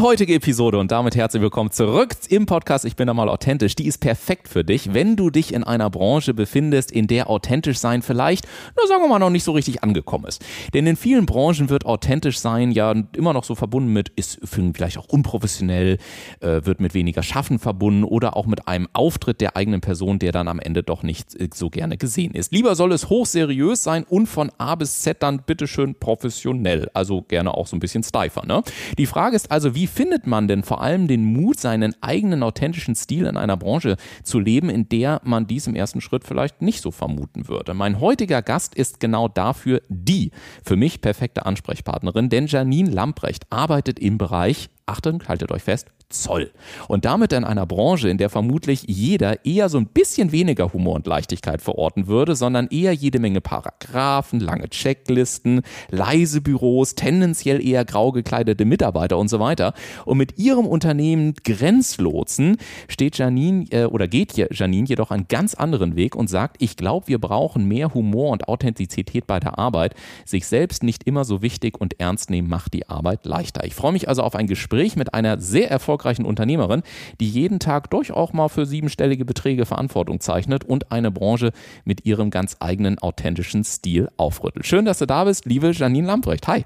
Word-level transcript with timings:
Die 0.00 0.06
heutige 0.06 0.32
Episode 0.32 0.78
und 0.78 0.90
damit 0.92 1.14
herzlich 1.14 1.42
willkommen 1.42 1.72
zurück 1.72 2.16
im 2.30 2.46
Podcast 2.46 2.86
Ich 2.86 2.96
bin 2.96 3.06
da 3.06 3.12
mal 3.12 3.28
authentisch. 3.28 3.76
Die 3.76 3.86
ist 3.86 3.98
perfekt 3.98 4.48
für 4.48 4.64
dich, 4.64 4.94
wenn 4.94 5.14
du 5.14 5.28
dich 5.28 5.52
in 5.52 5.62
einer 5.62 5.90
Branche 5.90 6.32
befindest, 6.32 6.90
in 6.90 7.06
der 7.06 7.28
authentisch 7.28 7.78
sein 7.78 8.00
vielleicht, 8.00 8.48
na 8.78 8.86
sagen 8.86 9.02
wir 9.02 9.08
mal, 9.08 9.18
noch 9.18 9.28
nicht 9.28 9.44
so 9.44 9.52
richtig 9.52 9.84
angekommen 9.84 10.24
ist. 10.24 10.42
Denn 10.72 10.86
in 10.86 10.96
vielen 10.96 11.26
Branchen 11.26 11.68
wird 11.68 11.84
authentisch 11.84 12.38
sein 12.38 12.70
ja 12.70 12.94
immer 13.14 13.34
noch 13.34 13.44
so 13.44 13.54
verbunden 13.54 13.92
mit, 13.92 14.08
ist 14.16 14.40
vielleicht 14.42 14.96
auch 14.96 15.04
unprofessionell, 15.04 15.98
äh, 16.40 16.64
wird 16.64 16.80
mit 16.80 16.94
weniger 16.94 17.22
Schaffen 17.22 17.58
verbunden 17.58 18.04
oder 18.04 18.38
auch 18.38 18.46
mit 18.46 18.68
einem 18.68 18.88
Auftritt 18.94 19.42
der 19.42 19.54
eigenen 19.54 19.82
Person, 19.82 20.18
der 20.18 20.32
dann 20.32 20.48
am 20.48 20.60
Ende 20.60 20.82
doch 20.82 21.02
nicht 21.02 21.38
äh, 21.38 21.50
so 21.52 21.68
gerne 21.68 21.98
gesehen 21.98 22.32
ist. 22.32 22.54
Lieber 22.54 22.74
soll 22.74 22.92
es 22.92 23.10
hochseriös 23.10 23.84
sein 23.84 24.04
und 24.04 24.28
von 24.28 24.50
A 24.56 24.76
bis 24.76 25.00
Z 25.00 25.22
dann 25.22 25.42
bitteschön 25.42 25.94
professionell. 25.94 26.88
Also 26.94 27.20
gerne 27.20 27.52
auch 27.52 27.66
so 27.66 27.76
ein 27.76 27.80
bisschen 27.80 28.02
steifer. 28.02 28.46
Ne? 28.46 28.62
Die 28.96 29.04
Frage 29.04 29.36
ist 29.36 29.50
also, 29.50 29.74
wie 29.74 29.80
wie 29.80 29.86
findet 29.90 30.26
man 30.26 30.48
denn 30.48 30.62
vor 30.62 30.80
allem 30.80 31.08
den 31.08 31.24
Mut, 31.24 31.60
seinen 31.60 31.94
eigenen 32.02 32.42
authentischen 32.42 32.94
Stil 32.94 33.26
in 33.26 33.36
einer 33.36 33.56
Branche 33.56 33.96
zu 34.22 34.38
leben, 34.38 34.70
in 34.70 34.88
der 34.88 35.20
man 35.24 35.46
dies 35.46 35.66
im 35.66 35.74
ersten 35.74 36.00
Schritt 36.00 36.24
vielleicht 36.24 36.62
nicht 36.62 36.80
so 36.80 36.90
vermuten 36.90 37.48
würde? 37.48 37.74
Mein 37.74 38.00
heutiger 38.00 38.42
Gast 38.42 38.74
ist 38.74 39.00
genau 39.00 39.28
dafür 39.28 39.82
die 39.88 40.30
für 40.64 40.76
mich 40.76 41.00
perfekte 41.00 41.46
Ansprechpartnerin, 41.46 42.28
denn 42.28 42.46
Janine 42.46 42.90
Lamprecht 42.90 43.46
arbeitet 43.50 43.98
im 43.98 44.16
Bereich, 44.16 44.70
Achtung, 44.86 45.22
haltet 45.28 45.52
euch 45.52 45.62
fest, 45.62 45.88
Zoll. 46.10 46.50
Und 46.88 47.04
damit 47.04 47.32
in 47.32 47.44
einer 47.44 47.66
Branche, 47.66 48.08
in 48.08 48.18
der 48.18 48.30
vermutlich 48.30 48.82
jeder 48.88 49.44
eher 49.46 49.68
so 49.68 49.78
ein 49.78 49.86
bisschen 49.86 50.32
weniger 50.32 50.72
Humor 50.72 50.96
und 50.96 51.06
Leichtigkeit 51.06 51.62
verorten 51.62 52.08
würde, 52.08 52.34
sondern 52.34 52.66
eher 52.66 52.92
jede 52.92 53.20
Menge 53.20 53.40
Paragraphen, 53.40 54.40
lange 54.40 54.68
Checklisten, 54.68 55.62
leise 55.88 56.40
Büros, 56.40 56.96
tendenziell 56.96 57.64
eher 57.64 57.84
grau 57.84 58.10
gekleidete 58.10 58.64
Mitarbeiter 58.64 59.18
und 59.18 59.28
so 59.28 59.38
weiter. 59.38 59.72
Und 60.04 60.18
mit 60.18 60.36
ihrem 60.36 60.66
Unternehmen 60.66 61.34
Grenzlotsen 61.44 62.56
steht 62.88 63.16
Janine 63.16 63.66
äh, 63.70 63.84
oder 63.84 64.08
geht 64.08 64.36
Janine 64.36 64.88
jedoch 64.88 65.12
einen 65.12 65.28
ganz 65.28 65.54
anderen 65.54 65.94
Weg 65.94 66.16
und 66.16 66.28
sagt, 66.28 66.56
ich 66.60 66.76
glaube, 66.76 67.06
wir 67.06 67.20
brauchen 67.20 67.66
mehr 67.66 67.94
Humor 67.94 68.30
und 68.30 68.48
Authentizität 68.48 69.28
bei 69.28 69.38
der 69.38 69.58
Arbeit. 69.58 69.94
Sich 70.24 70.48
selbst 70.48 70.82
nicht 70.82 71.04
immer 71.04 71.24
so 71.24 71.40
wichtig 71.40 71.80
und 71.80 72.00
ernst 72.00 72.30
nehmen 72.30 72.48
macht 72.48 72.74
die 72.74 72.88
Arbeit 72.88 73.24
leichter. 73.26 73.64
Ich 73.64 73.76
freue 73.76 73.92
mich 73.92 74.08
also 74.08 74.22
auf 74.22 74.34
ein 74.34 74.48
Gespräch 74.48 74.96
mit 74.96 75.14
einer 75.14 75.40
sehr 75.40 75.70
erfolgreichen 75.70 75.99
erfolgreichen 76.00 76.24
Unternehmerin, 76.24 76.82
die 77.20 77.28
jeden 77.28 77.58
Tag 77.58 77.90
durchaus 77.90 78.32
mal 78.32 78.48
für 78.48 78.64
siebenstellige 78.66 79.24
Beträge 79.24 79.66
Verantwortung 79.66 80.20
zeichnet 80.20 80.64
und 80.64 80.90
eine 80.90 81.10
Branche 81.10 81.52
mit 81.84 82.06
ihrem 82.06 82.30
ganz 82.30 82.56
eigenen 82.60 82.98
authentischen 82.98 83.64
Stil 83.64 84.08
aufrüttelt. 84.16 84.66
Schön, 84.66 84.84
dass 84.84 84.98
du 84.98 85.06
da 85.06 85.24
bist, 85.24 85.44
liebe 85.44 85.70
Janine 85.72 86.06
Lamprecht. 86.06 86.48
Hi. 86.48 86.64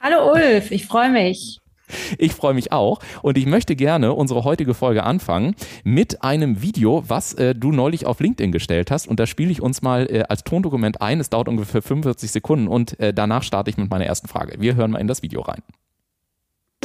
Hallo 0.00 0.32
Ulf, 0.32 0.70
ich 0.70 0.86
freue 0.86 1.10
mich. 1.10 1.58
Ich 2.18 2.32
freue 2.32 2.54
mich 2.54 2.72
auch 2.72 3.00
und 3.20 3.36
ich 3.36 3.44
möchte 3.44 3.76
gerne 3.76 4.14
unsere 4.14 4.44
heutige 4.44 4.72
Folge 4.72 5.04
anfangen 5.04 5.54
mit 5.84 6.22
einem 6.22 6.62
Video, 6.62 7.04
was 7.06 7.34
äh, 7.34 7.54
du 7.54 7.70
neulich 7.70 8.06
auf 8.06 8.20
LinkedIn 8.20 8.50
gestellt 8.50 8.90
hast 8.90 9.06
und 9.06 9.20
da 9.20 9.26
spiele 9.26 9.50
ich 9.50 9.60
uns 9.60 9.82
mal 9.82 10.06
äh, 10.10 10.22
als 10.28 10.42
Tondokument 10.44 11.02
ein. 11.02 11.20
Es 11.20 11.28
dauert 11.28 11.48
ungefähr 11.48 11.82
45 11.82 12.30
Sekunden 12.30 12.66
und 12.66 12.98
äh, 12.98 13.12
danach 13.12 13.42
starte 13.42 13.70
ich 13.70 13.76
mit 13.76 13.90
meiner 13.90 14.06
ersten 14.06 14.28
Frage. 14.28 14.54
Wir 14.58 14.74
hören 14.74 14.92
mal 14.92 15.00
in 15.00 15.06
das 15.06 15.22
Video 15.22 15.42
rein. 15.42 15.62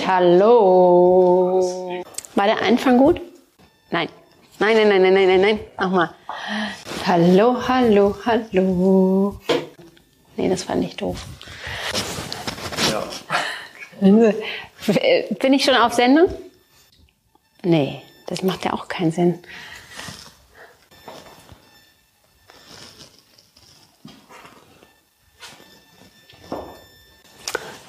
Hallo. 0.06 1.27
War 2.38 2.46
der 2.46 2.62
Anfang 2.62 3.00
gut? 3.00 3.20
Nein. 3.90 4.10
Nein, 4.60 4.78
nein, 4.78 4.90
nein, 4.90 5.02
nein, 5.02 5.14
nein, 5.16 5.28
nein, 5.28 5.42
nein. 5.42 5.60
Nochmal. 5.80 6.12
Hallo, 7.08 7.68
hallo, 7.68 8.16
hallo. 8.28 9.40
Nee, 10.36 10.48
das 10.48 10.62
fand 10.62 10.84
ich 10.84 10.96
doof. 10.96 11.18
Ja. 12.92 13.04
Bin 15.40 15.54
ich 15.54 15.66
schon 15.66 15.74
auf 15.74 15.94
Sendung? 15.94 16.28
Nee, 17.64 18.04
das 18.28 18.44
macht 18.44 18.66
ja 18.66 18.74
auch 18.74 18.88
keinen 18.88 19.12
Sinn. 19.12 19.40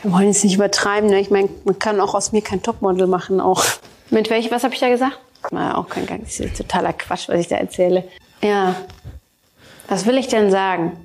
Wir 0.01 0.11
wollen 0.11 0.29
jetzt 0.29 0.43
nicht 0.43 0.55
übertreiben. 0.55 1.11
Ne? 1.11 1.21
Ich 1.21 1.31
meine, 1.31 1.51
man 1.65 1.79
kann 1.79 2.01
auch 2.01 2.15
aus 2.15 2.33
mir 2.33 2.41
kein 2.41 2.63
Topmodel 2.63 3.07
machen. 3.07 3.43
Auch. 3.43 3.63
Mit 4.11 4.31
welchem, 4.31 4.51
was 4.51 4.65
habe 4.65 4.75
ich 4.75 4.81
da 4.81 4.89
gesagt? 4.89 5.19
Na, 5.51 5.77
auch 5.77 5.89
kein 5.89 6.23
ist 6.23 6.57
totaler 6.57 6.93
Quatsch, 6.93 7.29
was 7.29 7.41
ich 7.41 7.49
da 7.49 7.57
erzähle. 7.57 8.05
Ja. 8.43 8.75
Was 9.89 10.07
will 10.07 10.19
ich 10.19 10.29
denn 10.29 10.51
sagen? 10.51 10.97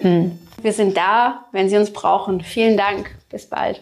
Hm. 0.00 0.38
Wir 0.60 0.72
sind 0.72 0.96
da, 0.96 1.44
wenn 1.52 1.68
Sie 1.68 1.76
uns 1.76 1.92
brauchen. 1.92 2.40
Vielen 2.40 2.76
Dank. 2.76 3.14
Bis 3.30 3.46
bald. 3.46 3.80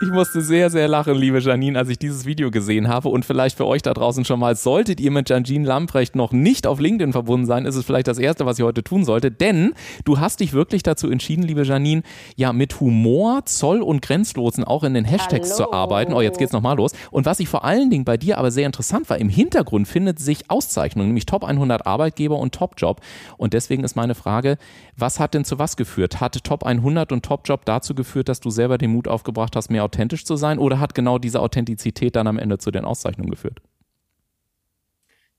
Ich 0.00 0.08
musste 0.08 0.40
sehr, 0.40 0.70
sehr 0.70 0.88
lachen, 0.88 1.14
liebe 1.14 1.38
Janine, 1.38 1.78
als 1.78 1.88
ich 1.88 1.98
dieses 1.98 2.26
Video 2.26 2.50
gesehen 2.50 2.88
habe. 2.88 3.08
Und 3.08 3.24
vielleicht 3.24 3.56
für 3.56 3.66
euch 3.66 3.82
da 3.82 3.94
draußen 3.94 4.24
schon 4.24 4.40
mal, 4.40 4.56
solltet 4.56 5.00
ihr 5.00 5.10
mit 5.10 5.30
Janine 5.30 5.66
Lamprecht 5.66 6.16
noch 6.16 6.32
nicht 6.32 6.66
auf 6.66 6.80
LinkedIn 6.80 7.12
verbunden 7.12 7.46
sein, 7.46 7.66
ist 7.66 7.76
es 7.76 7.84
vielleicht 7.84 8.08
das 8.08 8.18
Erste, 8.18 8.46
was 8.46 8.58
ihr 8.58 8.64
heute 8.64 8.82
tun 8.82 9.04
solltet. 9.04 9.40
Denn 9.40 9.74
du 10.04 10.18
hast 10.18 10.40
dich 10.40 10.52
wirklich 10.52 10.82
dazu 10.82 11.10
entschieden, 11.10 11.42
liebe 11.42 11.62
Janine, 11.62 12.02
ja, 12.36 12.52
mit 12.52 12.80
Humor, 12.80 13.44
Zoll 13.44 13.82
und 13.82 14.02
Grenzlosen 14.02 14.64
auch 14.64 14.84
in 14.84 14.94
den 14.94 15.04
Hashtags 15.04 15.50
Hallo. 15.50 15.56
zu 15.56 15.72
arbeiten. 15.72 16.12
Oh, 16.12 16.20
jetzt 16.20 16.38
geht's 16.38 16.52
nochmal 16.52 16.76
los. 16.76 16.92
Und 17.10 17.26
was 17.26 17.40
ich 17.40 17.48
vor 17.48 17.64
allen 17.64 17.90
Dingen 17.90 18.04
bei 18.04 18.16
dir 18.16 18.38
aber 18.38 18.50
sehr 18.50 18.66
interessant 18.66 19.08
war, 19.10 19.18
im 19.18 19.28
Hintergrund 19.28 19.88
findet 19.88 20.18
sich 20.18 20.50
Auszeichnung, 20.50 21.06
nämlich 21.06 21.26
Top 21.26 21.44
100 21.44 21.86
Arbeitgeber 21.86 22.38
und 22.38 22.54
Top 22.54 22.74
Job. 22.76 23.00
Und 23.36 23.52
deswegen 23.52 23.84
ist 23.84 23.96
meine 23.96 24.14
Frage, 24.14 24.58
was 24.96 25.20
hat 25.20 25.34
denn 25.34 25.44
zu 25.44 25.58
was 25.58 25.76
geführt? 25.76 26.20
Hat 26.20 26.42
Top 26.44 26.64
100 26.64 27.12
und 27.12 27.24
Top 27.24 27.42
Job 27.46 27.64
dazu 27.64 27.94
geführt, 27.94 28.28
dass 28.28 28.40
du 28.40 28.50
selber 28.50 28.78
den 28.78 28.92
Mut 28.92 29.08
aufgebracht 29.08 29.45
hast, 29.54 29.70
mehr 29.70 29.84
authentisch 29.84 30.24
zu 30.24 30.36
sein 30.36 30.58
oder 30.58 30.80
hat 30.80 30.94
genau 30.94 31.18
diese 31.18 31.40
Authentizität 31.40 32.16
dann 32.16 32.26
am 32.26 32.38
Ende 32.38 32.58
zu 32.58 32.70
den 32.70 32.84
Auszeichnungen 32.84 33.30
geführt? 33.30 33.60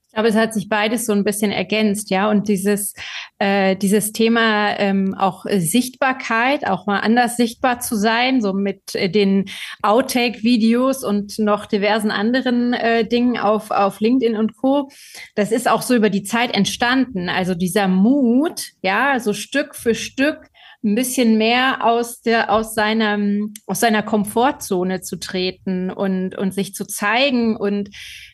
Ich 0.08 0.14
glaube, 0.14 0.30
es 0.30 0.36
hat 0.36 0.54
sich 0.54 0.70
beides 0.70 1.06
so 1.06 1.12
ein 1.12 1.26
bisschen 1.26 1.52
ergänzt, 1.52 2.10
ja. 2.10 2.30
Und 2.30 2.48
dieses, 2.48 2.94
äh, 3.40 3.76
dieses 3.76 4.14
Thema 4.14 4.80
ähm, 4.80 5.14
auch 5.14 5.46
Sichtbarkeit, 5.50 6.66
auch 6.66 6.88
mal 6.88 7.02
anders 7.02 7.36
sichtbar 7.36 7.82
zu 7.82 7.98
sein, 7.98 8.42
so 8.42 8.54
mit 8.54 8.96
äh, 8.96 9.10
den 9.10 9.50
Outtake-Videos 9.84 11.04
und 11.04 11.38
noch 11.40 11.66
diversen 11.66 12.10
anderen 12.10 12.74
äh, 12.74 13.06
Dingen 13.06 13.38
auf, 13.38 13.70
auf 13.70 14.00
LinkedIn 14.00 14.38
und 14.38 14.56
Co. 14.56 14.90
Das 15.36 15.52
ist 15.52 15.70
auch 15.70 15.82
so 15.82 15.94
über 15.94 16.10
die 16.10 16.24
Zeit 16.24 16.56
entstanden. 16.56 17.28
Also 17.28 17.54
dieser 17.54 17.90
Mut, 17.90 18.70
ja, 18.82 19.20
so 19.20 19.34
Stück 19.34 19.76
für 19.76 19.94
Stück 19.94 20.50
ein 20.88 20.96
bisschen 20.96 21.38
mehr 21.38 21.86
aus 21.86 22.22
der 22.22 22.52
aus 22.52 22.74
seiner 22.74 23.20
aus 23.66 23.80
seiner 23.80 24.04
Komfortzone 24.04 25.02
zu 25.02 25.18
treten 25.20 25.92
und 25.92 26.38
und 26.38 26.54
sich 26.54 26.74
zu 26.74 26.86
zeigen 26.86 27.58
und 27.58 27.90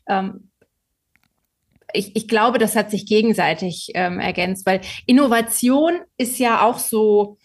ähm, 0.08 0.50
ich, 1.94 2.16
ich 2.16 2.28
glaube, 2.28 2.58
das 2.58 2.76
hat 2.76 2.90
sich 2.90 3.06
gegenseitig 3.06 3.92
ähm, 3.94 4.20
ergänzt, 4.20 4.66
weil 4.66 4.82
Innovation 5.06 6.00
ist 6.18 6.40
ja 6.40 6.66
auch 6.66 6.80
so 6.80 7.38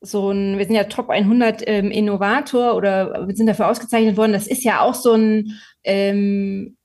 so 0.00 0.30
ein, 0.30 0.58
wir 0.58 0.64
sind 0.66 0.74
ja 0.74 0.84
Top 0.84 1.10
100 1.10 1.62
ähm, 1.66 1.90
Innovator 1.90 2.76
oder 2.76 3.26
wir 3.26 3.34
sind 3.34 3.46
dafür 3.46 3.68
ausgezeichnet 3.68 4.16
worden. 4.16 4.32
Das 4.32 4.46
ist 4.46 4.62
ja 4.62 4.80
auch 4.80 4.94
so 4.94 5.14
ein 5.14 5.58
ähm, 5.84 6.76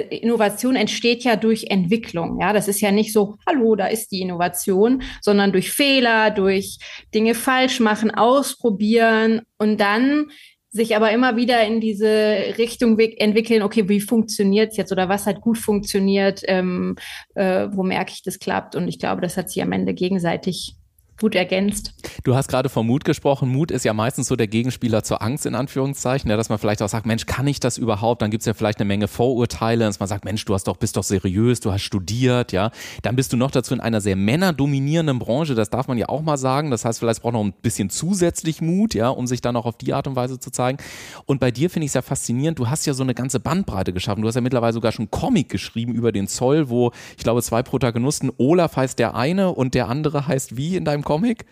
Innovation 0.00 0.76
entsteht 0.76 1.24
ja 1.24 1.36
durch 1.36 1.66
Entwicklung. 1.70 2.40
Ja, 2.40 2.52
das 2.52 2.68
ist 2.68 2.80
ja 2.80 2.92
nicht 2.92 3.12
so, 3.12 3.36
hallo, 3.46 3.76
da 3.76 3.86
ist 3.86 4.08
die 4.12 4.20
Innovation, 4.20 5.02
sondern 5.20 5.52
durch 5.52 5.70
Fehler, 5.70 6.30
durch 6.30 6.78
Dinge 7.14 7.34
falsch 7.34 7.80
machen, 7.80 8.10
ausprobieren 8.10 9.42
und 9.58 9.80
dann 9.80 10.26
sich 10.70 10.94
aber 10.94 11.10
immer 11.10 11.36
wieder 11.36 11.66
in 11.66 11.80
diese 11.80 12.54
Richtung 12.58 12.98
entwickeln, 12.98 13.62
okay, 13.62 13.88
wie 13.88 14.00
funktioniert 14.00 14.72
es 14.72 14.76
jetzt 14.76 14.92
oder 14.92 15.08
was 15.08 15.26
hat 15.26 15.40
gut 15.40 15.58
funktioniert, 15.58 16.42
ähm, 16.46 16.96
äh, 17.34 17.68
wo 17.72 17.82
merke 17.82 18.12
ich, 18.12 18.22
das 18.22 18.38
klappt. 18.38 18.76
Und 18.76 18.86
ich 18.86 18.98
glaube, 18.98 19.22
das 19.22 19.36
hat 19.36 19.50
sich 19.50 19.62
am 19.62 19.72
Ende 19.72 19.94
gegenseitig 19.94 20.76
gut 21.18 21.34
ergänzt. 21.34 21.94
Du 22.24 22.34
hast 22.34 22.48
gerade 22.48 22.68
vom 22.68 22.86
Mut 22.86 23.04
gesprochen. 23.04 23.48
Mut 23.48 23.70
ist 23.70 23.84
ja 23.84 23.94
meistens 23.94 24.28
so 24.28 24.36
der 24.36 24.48
Gegenspieler 24.48 25.02
zur 25.02 25.22
Angst 25.22 25.46
in 25.46 25.54
Anführungszeichen, 25.54 26.30
ja, 26.30 26.36
dass 26.36 26.48
man 26.48 26.58
vielleicht 26.58 26.82
auch 26.82 26.88
sagt, 26.88 27.06
Mensch, 27.06 27.26
kann 27.26 27.46
ich 27.46 27.60
das 27.60 27.78
überhaupt? 27.78 28.22
Dann 28.22 28.30
gibt 28.30 28.42
es 28.42 28.46
ja 28.46 28.54
vielleicht 28.54 28.78
eine 28.78 28.86
Menge 28.86 29.08
Vorurteile, 29.08 29.84
dass 29.84 30.00
man 30.00 30.08
sagt, 30.08 30.24
Mensch, 30.24 30.44
du 30.44 30.54
hast 30.54 30.64
doch, 30.64 30.76
bist 30.76 30.96
doch 30.96 31.02
seriös, 31.02 31.60
du 31.60 31.72
hast 31.72 31.82
studiert, 31.82 32.52
ja. 32.52 32.70
Dann 33.02 33.16
bist 33.16 33.32
du 33.32 33.36
noch 33.36 33.50
dazu 33.50 33.74
in 33.74 33.80
einer 33.80 34.00
sehr 34.00 34.16
männerdominierenden 34.16 35.18
Branche, 35.18 35.54
das 35.54 35.70
darf 35.70 35.88
man 35.88 35.98
ja 35.98 36.08
auch 36.08 36.22
mal 36.22 36.36
sagen. 36.36 36.70
Das 36.70 36.84
heißt, 36.84 36.98
vielleicht 36.98 37.22
braucht 37.22 37.34
noch 37.34 37.44
ein 37.44 37.52
bisschen 37.62 37.90
zusätzlich 37.90 38.60
Mut, 38.60 38.94
ja, 38.94 39.08
um 39.08 39.26
sich 39.26 39.40
dann 39.40 39.56
auch 39.56 39.66
auf 39.66 39.78
die 39.78 39.94
Art 39.94 40.06
und 40.06 40.16
Weise 40.16 40.38
zu 40.38 40.50
zeigen. 40.50 40.78
Und 41.24 41.40
bei 41.40 41.50
dir 41.50 41.70
finde 41.70 41.84
ich 41.84 41.90
es 41.90 41.94
ja 41.94 42.02
faszinierend, 42.02 42.58
du 42.58 42.68
hast 42.68 42.86
ja 42.86 42.94
so 42.94 43.02
eine 43.02 43.14
ganze 43.14 43.40
Bandbreite 43.40 43.92
geschaffen. 43.92 44.22
Du 44.22 44.28
hast 44.28 44.34
ja 44.34 44.40
mittlerweile 44.40 44.72
sogar 44.72 44.92
schon 44.92 45.10
Comic 45.10 45.48
geschrieben 45.48 45.94
über 45.94 46.12
den 46.12 46.28
Zoll, 46.28 46.68
wo 46.68 46.92
ich 47.16 47.24
glaube, 47.24 47.42
zwei 47.42 47.62
Protagonisten, 47.62 48.30
Olaf 48.36 48.76
heißt 48.76 48.98
der 48.98 49.14
eine 49.14 49.52
und 49.52 49.74
der 49.74 49.88
andere 49.88 50.26
heißt 50.26 50.56
wie 50.56 50.76
in 50.76 50.84
deinem 50.84 51.04
Comic? 51.06 51.46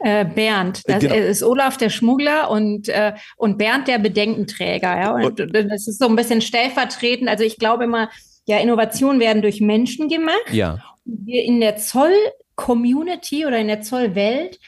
Äh, 0.00 0.24
Bernd, 0.24 0.82
das 0.86 1.00
genau. 1.00 1.14
ist 1.14 1.42
Olaf 1.42 1.76
der 1.76 1.90
Schmuggler 1.90 2.50
und, 2.50 2.88
äh, 2.88 3.14
und 3.36 3.58
Bernd 3.58 3.88
der 3.88 3.98
Bedenkenträger. 3.98 4.96
Ja? 4.96 5.10
Und, 5.12 5.40
und 5.40 5.52
das 5.52 5.88
ist 5.88 5.98
so 5.98 6.06
ein 6.06 6.14
bisschen 6.14 6.40
stellvertretend. 6.40 7.28
Also 7.28 7.42
ich 7.42 7.58
glaube 7.58 7.84
immer, 7.84 8.08
ja, 8.46 8.58
Innovationen 8.58 9.20
werden 9.20 9.42
durch 9.42 9.60
Menschen 9.60 10.08
gemacht. 10.08 10.52
Ja. 10.52 10.78
Wir 11.04 11.42
in 11.42 11.60
der 11.60 11.76
Zoll-Community 11.76 13.44
oder 13.44 13.58
in 13.58 13.66
der 13.66 13.80
Zollwelt, 13.80 14.60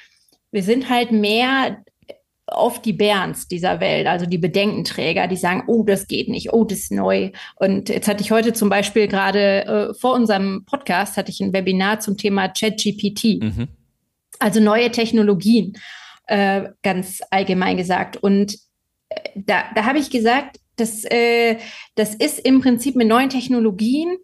wir 0.50 0.64
sind 0.64 0.90
halt 0.90 1.12
mehr 1.12 1.76
oft 2.52 2.84
die 2.84 2.92
Bernds 2.92 3.46
dieser 3.46 3.78
Welt, 3.78 4.08
also 4.08 4.26
die 4.26 4.38
Bedenkenträger, 4.38 5.28
die 5.28 5.36
sagen, 5.36 5.62
oh, 5.68 5.84
das 5.84 6.08
geht 6.08 6.28
nicht, 6.28 6.52
oh, 6.52 6.64
das 6.64 6.80
ist 6.80 6.92
neu. 6.92 7.30
Und 7.56 7.88
jetzt 7.88 8.08
hatte 8.08 8.22
ich 8.22 8.32
heute 8.32 8.52
zum 8.52 8.68
Beispiel 8.68 9.06
gerade 9.06 9.64
äh, 9.64 9.94
vor 9.94 10.14
unserem 10.14 10.64
Podcast 10.64 11.16
hatte 11.16 11.30
ich 11.30 11.40
ein 11.40 11.52
Webinar 11.52 12.00
zum 12.00 12.16
Thema 12.16 12.48
ChatGPT. 12.48 13.42
Mhm. 13.42 13.68
Also 14.40 14.60
neue 14.60 14.90
Technologien, 14.90 15.74
äh, 16.26 16.70
ganz 16.82 17.20
allgemein 17.30 17.76
gesagt. 17.76 18.16
Und 18.16 18.56
äh, 19.10 19.20
da, 19.36 19.64
da 19.74 19.84
habe 19.84 19.98
ich 19.98 20.10
gesagt, 20.10 20.58
das, 20.76 21.04
äh, 21.04 21.58
das 21.94 22.14
ist 22.14 22.40
im 22.40 22.60
Prinzip 22.60 22.96
mit 22.96 23.06
neuen 23.06 23.28
Technologien 23.28 24.16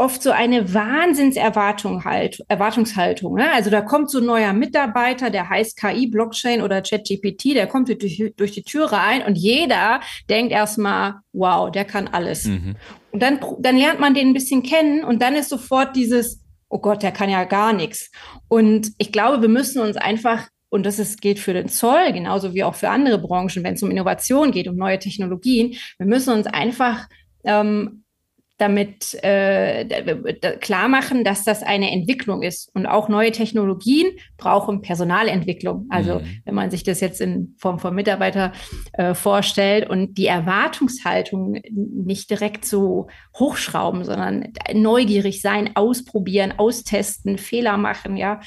oft 0.00 0.22
so 0.22 0.30
eine 0.30 0.72
Wahnsinnserwartung 0.72 2.04
halt, 2.06 2.42
Erwartungshaltung. 2.48 3.34
Ne? 3.34 3.52
Also 3.52 3.68
da 3.68 3.82
kommt 3.82 4.10
so 4.10 4.18
ein 4.18 4.24
neuer 4.24 4.54
Mitarbeiter, 4.54 5.28
der 5.28 5.50
heißt 5.50 5.78
KI, 5.78 6.06
Blockchain 6.06 6.62
oder 6.62 6.80
ChatGPT, 6.80 7.54
der 7.54 7.66
kommt 7.66 7.88
durch, 7.88 8.32
durch 8.34 8.52
die 8.52 8.62
Tür 8.62 8.90
rein 8.92 9.22
und 9.22 9.36
jeder 9.36 10.00
denkt 10.30 10.52
erstmal, 10.52 11.16
wow, 11.34 11.70
der 11.70 11.84
kann 11.84 12.08
alles. 12.08 12.46
Mhm. 12.46 12.76
Und 13.12 13.22
dann, 13.22 13.40
dann 13.58 13.76
lernt 13.76 14.00
man 14.00 14.14
den 14.14 14.28
ein 14.28 14.34
bisschen 14.34 14.62
kennen 14.62 15.04
und 15.04 15.20
dann 15.20 15.34
ist 15.34 15.50
sofort 15.50 15.94
dieses, 15.94 16.40
oh 16.70 16.78
Gott, 16.78 17.02
der 17.02 17.12
kann 17.12 17.28
ja 17.28 17.44
gar 17.44 17.74
nichts. 17.74 18.10
Und 18.48 18.92
ich 18.96 19.12
glaube, 19.12 19.42
wir 19.42 19.48
müssen 19.48 19.82
uns 19.82 19.96
einfach, 19.96 20.48
und 20.70 20.86
das 20.86 20.98
ist, 20.98 21.20
geht 21.20 21.38
für 21.38 21.52
den 21.52 21.68
Zoll 21.68 22.12
genauso 22.12 22.54
wie 22.54 22.64
auch 22.64 22.76
für 22.76 22.88
andere 22.88 23.18
Branchen, 23.18 23.62
wenn 23.62 23.74
es 23.74 23.82
um 23.82 23.90
Innovation 23.90 24.52
geht, 24.52 24.68
um 24.68 24.76
neue 24.76 24.98
Technologien, 24.98 25.74
wir 25.98 26.06
müssen 26.06 26.32
uns 26.32 26.46
einfach 26.46 27.08
ähm, 27.44 28.04
damit 28.60 29.14
äh, 29.22 29.84
klar 30.60 30.88
machen, 30.88 31.24
dass 31.24 31.44
das 31.44 31.62
eine 31.62 31.90
Entwicklung 31.90 32.42
ist. 32.42 32.70
Und 32.74 32.86
auch 32.86 33.08
neue 33.08 33.32
Technologien 33.32 34.12
brauchen 34.36 34.82
Personalentwicklung. 34.82 35.86
Also 35.88 36.20
mhm. 36.20 36.42
wenn 36.44 36.54
man 36.54 36.70
sich 36.70 36.82
das 36.82 37.00
jetzt 37.00 37.20
in 37.20 37.54
Form 37.58 37.78
von 37.78 37.94
Mitarbeiter 37.94 38.52
äh, 38.92 39.14
vorstellt 39.14 39.88
und 39.88 40.18
die 40.18 40.26
Erwartungshaltung 40.26 41.60
nicht 41.70 42.30
direkt 42.30 42.64
so 42.64 43.08
hochschrauben, 43.38 44.04
sondern 44.04 44.52
neugierig 44.74 45.40
sein, 45.40 45.70
ausprobieren, 45.74 46.54
austesten, 46.56 47.38
Fehler 47.38 47.76
machen, 47.76 48.16
ja. 48.16 48.40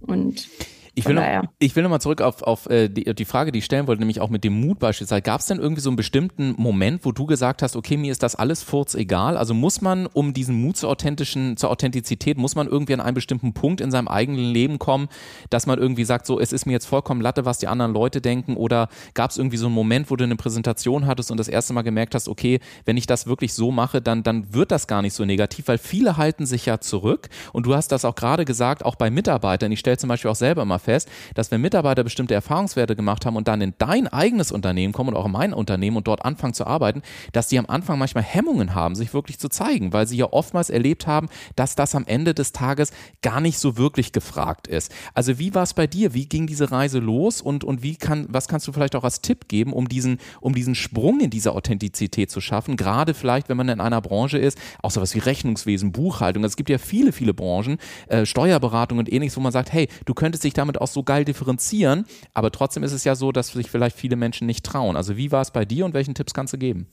Und 0.00 0.48
ich 0.94 1.06
will, 1.06 1.14
noch, 1.14 1.44
ich 1.58 1.74
will 1.74 1.82
noch 1.82 1.90
mal 1.90 2.00
zurück 2.00 2.20
auf, 2.20 2.42
auf 2.42 2.68
äh, 2.68 2.88
die, 2.88 3.14
die 3.14 3.24
Frage, 3.24 3.50
die 3.50 3.60
ich 3.60 3.64
stellen 3.64 3.86
wollte, 3.86 4.00
nämlich 4.00 4.20
auch 4.20 4.28
mit 4.28 4.44
dem 4.44 4.60
Mut 4.60 4.78
beispielsweise. 4.78 5.22
Gab 5.22 5.40
es 5.40 5.46
denn 5.46 5.58
irgendwie 5.58 5.80
so 5.80 5.88
einen 5.88 5.96
bestimmten 5.96 6.54
Moment, 6.58 7.06
wo 7.06 7.12
du 7.12 7.24
gesagt 7.24 7.62
hast, 7.62 7.76
okay, 7.76 7.96
mir 7.96 8.12
ist 8.12 8.22
das 8.22 8.34
alles 8.34 8.62
furz 8.62 8.94
egal? 8.94 9.38
Also 9.38 9.54
muss 9.54 9.80
man, 9.80 10.06
um 10.06 10.34
diesen 10.34 10.60
Mut 10.60 10.76
zur 10.76 10.90
authentischen, 10.90 11.56
zur 11.56 11.70
Authentizität, 11.70 12.36
muss 12.36 12.56
man 12.56 12.66
irgendwie 12.66 12.92
an 12.92 13.00
einen 13.00 13.14
bestimmten 13.14 13.54
Punkt 13.54 13.80
in 13.80 13.90
seinem 13.90 14.06
eigenen 14.06 14.52
Leben 14.52 14.78
kommen, 14.78 15.08
dass 15.48 15.66
man 15.66 15.78
irgendwie 15.78 16.04
sagt, 16.04 16.26
so, 16.26 16.38
es 16.38 16.52
ist 16.52 16.66
mir 16.66 16.72
jetzt 16.72 16.86
vollkommen 16.86 17.22
Latte, 17.22 17.46
was 17.46 17.58
die 17.58 17.68
anderen 17.68 17.94
Leute 17.94 18.20
denken? 18.20 18.56
Oder 18.56 18.88
gab 19.14 19.30
es 19.30 19.38
irgendwie 19.38 19.56
so 19.56 19.66
einen 19.66 19.74
Moment, 19.74 20.10
wo 20.10 20.16
du 20.16 20.24
eine 20.24 20.36
Präsentation 20.36 21.06
hattest 21.06 21.30
und 21.30 21.38
das 21.38 21.48
erste 21.48 21.72
Mal 21.72 21.82
gemerkt 21.82 22.14
hast, 22.14 22.28
okay, 22.28 22.60
wenn 22.84 22.98
ich 22.98 23.06
das 23.06 23.26
wirklich 23.26 23.54
so 23.54 23.70
mache, 23.70 24.02
dann, 24.02 24.22
dann 24.24 24.52
wird 24.52 24.70
das 24.70 24.86
gar 24.86 25.00
nicht 25.00 25.14
so 25.14 25.24
negativ, 25.24 25.68
weil 25.68 25.78
viele 25.78 26.18
halten 26.18 26.44
sich 26.44 26.66
ja 26.66 26.80
zurück. 26.80 27.30
Und 27.54 27.64
du 27.64 27.74
hast 27.74 27.92
das 27.92 28.04
auch 28.04 28.14
gerade 28.14 28.44
gesagt, 28.44 28.84
auch 28.84 28.96
bei 28.96 29.10
Mitarbeitern. 29.10 29.72
Ich 29.72 29.80
stelle 29.80 29.96
zum 29.96 30.08
Beispiel 30.08 30.30
auch 30.30 30.36
selber 30.36 30.66
mal 30.66 30.81
fest, 30.82 31.08
dass 31.34 31.50
wenn 31.50 31.60
Mitarbeiter 31.60 32.04
bestimmte 32.04 32.34
Erfahrungswerte 32.34 32.96
gemacht 32.96 33.24
haben 33.26 33.36
und 33.36 33.48
dann 33.48 33.60
in 33.60 33.74
dein 33.78 34.08
eigenes 34.08 34.52
Unternehmen 34.52 34.92
kommen 34.92 35.10
und 35.10 35.16
auch 35.16 35.26
in 35.26 35.32
mein 35.32 35.52
Unternehmen 35.52 35.96
und 35.96 36.06
dort 36.06 36.24
anfangen 36.24 36.54
zu 36.54 36.66
arbeiten, 36.66 37.02
dass 37.32 37.48
die 37.48 37.58
am 37.58 37.66
Anfang 37.66 37.98
manchmal 37.98 38.24
Hemmungen 38.24 38.74
haben, 38.74 38.94
sich 38.94 39.14
wirklich 39.14 39.38
zu 39.38 39.48
zeigen, 39.48 39.92
weil 39.92 40.06
sie 40.06 40.16
ja 40.16 40.32
oftmals 40.32 40.70
erlebt 40.70 41.06
haben, 41.06 41.28
dass 41.56 41.74
das 41.74 41.94
am 41.94 42.04
Ende 42.06 42.34
des 42.34 42.52
Tages 42.52 42.92
gar 43.22 43.40
nicht 43.40 43.58
so 43.58 43.76
wirklich 43.76 44.12
gefragt 44.12 44.66
ist. 44.66 44.92
Also 45.14 45.38
wie 45.38 45.54
war 45.54 45.62
es 45.62 45.74
bei 45.74 45.86
dir? 45.86 46.14
Wie 46.14 46.26
ging 46.26 46.46
diese 46.46 46.70
Reise 46.70 46.98
los 46.98 47.40
und, 47.40 47.64
und 47.64 47.82
wie 47.82 47.96
kann, 47.96 48.26
was 48.28 48.48
kannst 48.48 48.66
du 48.68 48.72
vielleicht 48.72 48.96
auch 48.96 49.04
als 49.04 49.20
Tipp 49.20 49.48
geben, 49.48 49.72
um 49.72 49.88
diesen, 49.88 50.18
um 50.40 50.54
diesen 50.54 50.74
Sprung 50.74 51.20
in 51.20 51.30
diese 51.30 51.52
Authentizität 51.52 52.30
zu 52.30 52.40
schaffen? 52.40 52.76
Gerade 52.76 53.14
vielleicht, 53.14 53.48
wenn 53.48 53.56
man 53.56 53.68
in 53.68 53.80
einer 53.80 54.00
Branche 54.00 54.38
ist, 54.38 54.58
auch 54.82 54.90
sowas 54.90 55.14
wie 55.14 55.20
Rechnungswesen, 55.20 55.92
Buchhaltung. 55.92 56.42
Also 56.42 56.52
es 56.52 56.56
gibt 56.56 56.70
ja 56.70 56.78
viele, 56.78 57.12
viele 57.12 57.34
Branchen, 57.34 57.78
äh, 58.08 58.26
Steuerberatung 58.26 58.98
und 58.98 59.12
ähnliches, 59.12 59.36
wo 59.36 59.40
man 59.40 59.52
sagt, 59.52 59.72
hey, 59.72 59.88
du 60.04 60.14
könntest 60.14 60.44
dich 60.44 60.54
damit 60.54 60.71
auch 60.80 60.88
so 60.88 61.02
geil 61.02 61.24
differenzieren, 61.24 62.06
aber 62.34 62.50
trotzdem 62.50 62.82
ist 62.82 62.92
es 62.92 63.04
ja 63.04 63.14
so, 63.14 63.32
dass 63.32 63.48
sich 63.48 63.70
vielleicht 63.70 63.96
viele 63.96 64.16
Menschen 64.16 64.46
nicht 64.46 64.64
trauen. 64.64 64.96
Also 64.96 65.16
wie 65.16 65.32
war 65.32 65.42
es 65.42 65.50
bei 65.50 65.64
dir 65.64 65.84
und 65.84 65.94
welchen 65.94 66.14
Tipps 66.14 66.34
kannst 66.34 66.52
du 66.52 66.58
geben? 66.58 66.86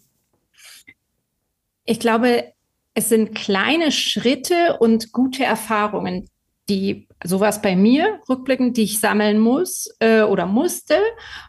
Ich 1.85 1.99
glaube, 1.99 2.45
es 2.93 3.09
sind 3.09 3.33
kleine 3.33 3.91
Schritte 3.91 4.77
und 4.79 5.11
gute 5.11 5.43
Erfahrungen, 5.43 6.29
die 6.69 7.07
sowas 7.23 7.61
bei 7.61 7.75
mir 7.75 8.19
rückblickend, 8.29 8.77
die 8.77 8.83
ich 8.83 8.99
sammeln 8.99 9.39
muss 9.39 9.89
äh, 9.99 10.21
oder 10.21 10.45
musste, 10.45 10.95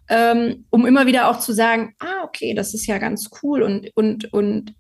ähm, 0.09 0.65
um 0.71 0.87
immer 0.87 1.07
wieder 1.07 1.29
auch 1.29 1.39
zu 1.39 1.53
sagen, 1.53 1.95
ah, 1.99 2.25
okay, 2.25 2.55
das 2.55 2.75
ist 2.75 2.87
ja 2.87 2.99
ganz 2.99 3.31
cool 3.43 3.63
und, 3.63 3.91
und, 3.95 4.33
und 4.33 4.75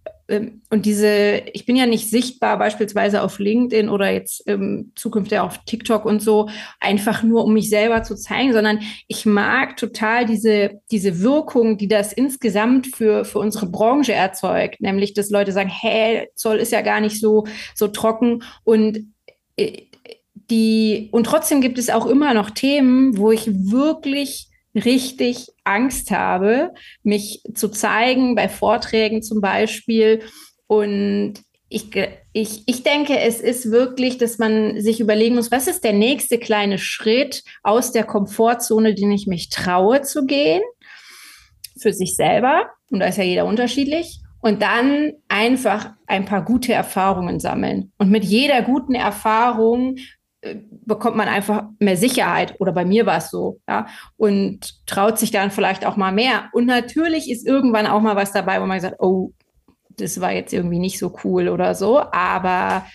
und 0.70 0.86
diese, 0.86 1.42
ich 1.52 1.66
bin 1.66 1.76
ja 1.76 1.86
nicht 1.86 2.08
sichtbar, 2.08 2.58
beispielsweise 2.58 3.22
auf 3.22 3.38
LinkedIn 3.38 3.88
oder 3.88 4.10
jetzt 4.10 4.44
ähm, 4.46 4.92
zukünftig 4.94 5.38
auf 5.38 5.58
TikTok 5.64 6.04
und 6.04 6.22
so, 6.22 6.48
einfach 6.78 7.22
nur, 7.22 7.44
um 7.44 7.54
mich 7.54 7.68
selber 7.68 8.02
zu 8.02 8.14
zeigen, 8.14 8.52
sondern 8.52 8.80
ich 9.08 9.26
mag 9.26 9.76
total 9.76 10.26
diese, 10.26 10.80
diese 10.90 11.20
Wirkung, 11.20 11.78
die 11.78 11.88
das 11.88 12.12
insgesamt 12.12 12.88
für, 12.88 13.24
für 13.24 13.38
unsere 13.38 13.66
Branche 13.66 14.12
erzeugt, 14.12 14.80
nämlich, 14.80 15.14
dass 15.14 15.30
Leute 15.30 15.52
sagen, 15.52 15.70
hä, 15.70 16.28
Zoll 16.34 16.58
ist 16.58 16.72
ja 16.72 16.82
gar 16.82 17.00
nicht 17.00 17.20
so, 17.20 17.46
so 17.74 17.88
trocken. 17.88 18.42
Und 18.64 19.12
äh, 19.56 19.82
die, 20.50 21.08
und 21.12 21.24
trotzdem 21.24 21.60
gibt 21.60 21.78
es 21.78 21.90
auch 21.90 22.06
immer 22.06 22.34
noch 22.34 22.50
Themen, 22.50 23.16
wo 23.16 23.30
ich 23.30 23.46
wirklich 23.48 24.49
richtig 24.74 25.48
Angst 25.64 26.10
habe, 26.10 26.72
mich 27.02 27.42
zu 27.54 27.68
zeigen, 27.68 28.34
bei 28.34 28.48
Vorträgen 28.48 29.22
zum 29.22 29.40
Beispiel. 29.40 30.22
Und 30.66 31.34
ich, 31.68 31.90
ich, 32.32 32.62
ich 32.66 32.82
denke, 32.82 33.18
es 33.18 33.40
ist 33.40 33.70
wirklich, 33.70 34.18
dass 34.18 34.38
man 34.38 34.80
sich 34.80 35.00
überlegen 35.00 35.36
muss, 35.36 35.52
was 35.52 35.68
ist 35.68 35.84
der 35.84 35.92
nächste 35.92 36.38
kleine 36.38 36.78
Schritt 36.78 37.44
aus 37.62 37.92
der 37.92 38.04
Komfortzone, 38.04 38.94
den 38.94 39.12
ich 39.12 39.26
mich 39.26 39.48
traue 39.50 40.02
zu 40.02 40.26
gehen, 40.26 40.62
für 41.78 41.92
sich 41.92 42.16
selber. 42.16 42.70
Und 42.90 43.00
da 43.00 43.06
ist 43.06 43.18
ja 43.18 43.24
jeder 43.24 43.46
unterschiedlich. 43.46 44.20
Und 44.42 44.62
dann 44.62 45.12
einfach 45.28 45.92
ein 46.06 46.24
paar 46.24 46.44
gute 46.44 46.72
Erfahrungen 46.72 47.40
sammeln. 47.40 47.92
Und 47.98 48.10
mit 48.10 48.24
jeder 48.24 48.62
guten 48.62 48.94
Erfahrung 48.94 49.96
bekommt 50.86 51.16
man 51.16 51.28
einfach 51.28 51.64
mehr 51.78 51.96
Sicherheit 51.96 52.54
oder 52.60 52.72
bei 52.72 52.84
mir 52.84 53.06
war 53.06 53.18
es 53.18 53.30
so, 53.30 53.60
ja, 53.68 53.86
und 54.16 54.86
traut 54.86 55.18
sich 55.18 55.30
dann 55.30 55.50
vielleicht 55.50 55.84
auch 55.84 55.96
mal 55.96 56.12
mehr. 56.12 56.48
Und 56.52 56.66
natürlich 56.66 57.30
ist 57.30 57.46
irgendwann 57.46 57.86
auch 57.86 58.00
mal 58.00 58.16
was 58.16 58.32
dabei, 58.32 58.60
wo 58.60 58.66
man 58.66 58.80
sagt, 58.80 58.96
oh, 59.00 59.32
das 59.90 60.20
war 60.20 60.32
jetzt 60.32 60.54
irgendwie 60.54 60.78
nicht 60.78 60.98
so 60.98 61.14
cool 61.24 61.48
oder 61.48 61.74
so, 61.74 62.00
aber 62.12 62.86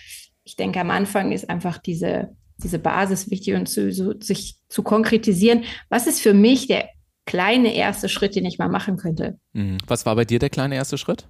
ich 0.42 0.56
denke, 0.56 0.80
am 0.80 0.90
Anfang 0.90 1.32
ist 1.32 1.48
einfach 1.48 1.78
diese, 1.78 2.34
diese 2.58 2.78
Basis 2.78 3.30
wichtig 3.30 3.54
und 3.54 3.66
zu, 3.66 3.92
so, 3.92 4.18
sich 4.18 4.56
zu 4.68 4.82
konkretisieren, 4.82 5.64
was 5.88 6.06
ist 6.06 6.20
für 6.20 6.34
mich 6.34 6.66
der 6.66 6.88
kleine 7.26 7.74
erste 7.74 8.08
Schritt, 8.08 8.34
den 8.34 8.46
ich 8.46 8.58
mal 8.58 8.68
machen 8.68 8.96
könnte. 8.96 9.38
Mhm. 9.52 9.78
Was 9.86 10.06
war 10.06 10.16
bei 10.16 10.24
dir 10.24 10.38
der 10.38 10.50
kleine 10.50 10.76
erste 10.76 10.98
Schritt? 10.98 11.26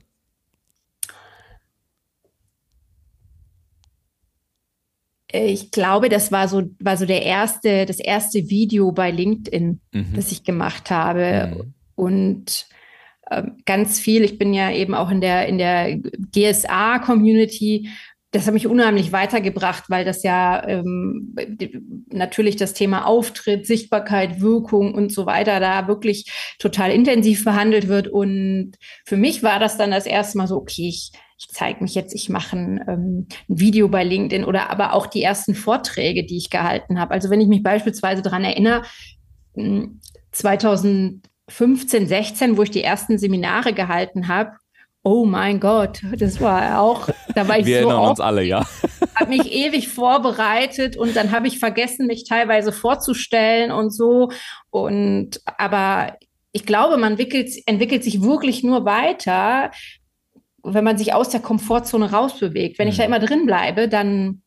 Ich 5.32 5.70
glaube, 5.70 6.08
das 6.08 6.30
war 6.30 6.48
so, 6.48 6.62
war 6.78 6.96
so 6.96 7.06
der 7.06 7.22
erste, 7.22 7.84
das 7.84 7.98
erste 7.98 8.48
Video 8.48 8.92
bei 8.92 9.10
LinkedIn, 9.10 9.80
mhm. 9.92 10.12
das 10.14 10.32
ich 10.32 10.44
gemacht 10.44 10.90
habe. 10.90 11.52
Mhm. 11.54 11.74
Und 11.94 12.66
ähm, 13.30 13.56
ganz 13.64 13.98
viel. 13.98 14.22
Ich 14.22 14.38
bin 14.38 14.54
ja 14.54 14.70
eben 14.70 14.94
auch 14.94 15.10
in 15.10 15.20
der, 15.20 15.48
in 15.48 15.58
der 15.58 15.98
GSA-Community. 16.32 17.88
Das 18.30 18.46
hat 18.46 18.54
mich 18.54 18.66
unheimlich 18.66 19.12
weitergebracht, 19.12 19.84
weil 19.88 20.04
das 20.04 20.22
ja 20.22 20.66
ähm, 20.68 21.34
natürlich 22.08 22.56
das 22.56 22.74
Thema 22.74 23.06
Auftritt, 23.06 23.66
Sichtbarkeit, 23.66 24.40
Wirkung 24.40 24.94
und 24.94 25.12
so 25.12 25.26
weiter 25.26 25.58
da 25.58 25.88
wirklich 25.88 26.30
total 26.58 26.92
intensiv 26.92 27.44
behandelt 27.44 27.88
wird. 27.88 28.08
Und 28.08 28.72
für 29.04 29.16
mich 29.16 29.42
war 29.42 29.58
das 29.58 29.76
dann 29.76 29.90
das 29.90 30.06
erste 30.06 30.38
Mal 30.38 30.46
so, 30.46 30.56
okay, 30.56 30.88
ich, 30.88 31.12
ich 31.38 31.48
zeige 31.48 31.82
mich 31.82 31.94
jetzt, 31.94 32.14
ich 32.14 32.28
mache 32.28 32.56
ein, 32.56 32.84
ähm, 32.88 33.26
ein, 33.48 33.58
Video 33.60 33.88
bei 33.88 34.04
LinkedIn 34.04 34.44
oder 34.44 34.70
aber 34.70 34.94
auch 34.94 35.06
die 35.06 35.22
ersten 35.22 35.54
Vorträge, 35.54 36.24
die 36.24 36.38
ich 36.38 36.50
gehalten 36.50 36.98
habe. 36.98 37.12
Also 37.12 37.30
wenn 37.30 37.40
ich 37.40 37.48
mich 37.48 37.62
beispielsweise 37.62 38.22
daran 38.22 38.44
erinnere, 38.44 38.82
2015, 40.32 41.20
hm, 42.00 42.06
16, 42.06 42.56
wo 42.56 42.62
ich 42.62 42.70
die 42.70 42.82
ersten 42.82 43.18
Seminare 43.18 43.72
gehalten 43.72 44.28
habe, 44.28 44.52
oh 45.02 45.24
mein 45.24 45.60
Gott, 45.60 46.00
das 46.18 46.40
war 46.40 46.80
auch, 46.80 47.08
da 47.34 47.46
war 47.46 47.58
ich 47.60 47.66
Wir 47.66 47.82
so 47.82 47.88
erinnern 47.90 48.10
uns 48.10 48.20
alle, 48.20 48.42
ja. 48.42 48.66
habe 49.14 49.30
mich 49.30 49.52
ewig 49.52 49.88
vorbereitet 49.88 50.96
und 50.96 51.16
dann 51.16 51.30
habe 51.30 51.46
ich 51.46 51.58
vergessen, 51.58 52.06
mich 52.06 52.24
teilweise 52.24 52.72
vorzustellen 52.72 53.70
und 53.70 53.90
so. 53.90 54.30
Und 54.70 55.40
aber 55.58 56.16
ich 56.52 56.66
glaube, 56.66 56.96
man 56.96 57.12
entwickelt, 57.12 57.50
entwickelt 57.66 58.02
sich 58.02 58.22
wirklich 58.22 58.62
nur 58.64 58.84
weiter, 58.84 59.70
wenn 60.74 60.84
man 60.84 60.98
sich 60.98 61.14
aus 61.14 61.30
der 61.30 61.40
Komfortzone 61.40 62.10
rausbewegt. 62.10 62.78
Wenn 62.78 62.88
ich 62.88 62.96
da 62.96 63.06
mhm. 63.06 63.14
immer 63.14 63.26
drin 63.26 63.46
bleibe, 63.46 63.88
dann 63.88 64.42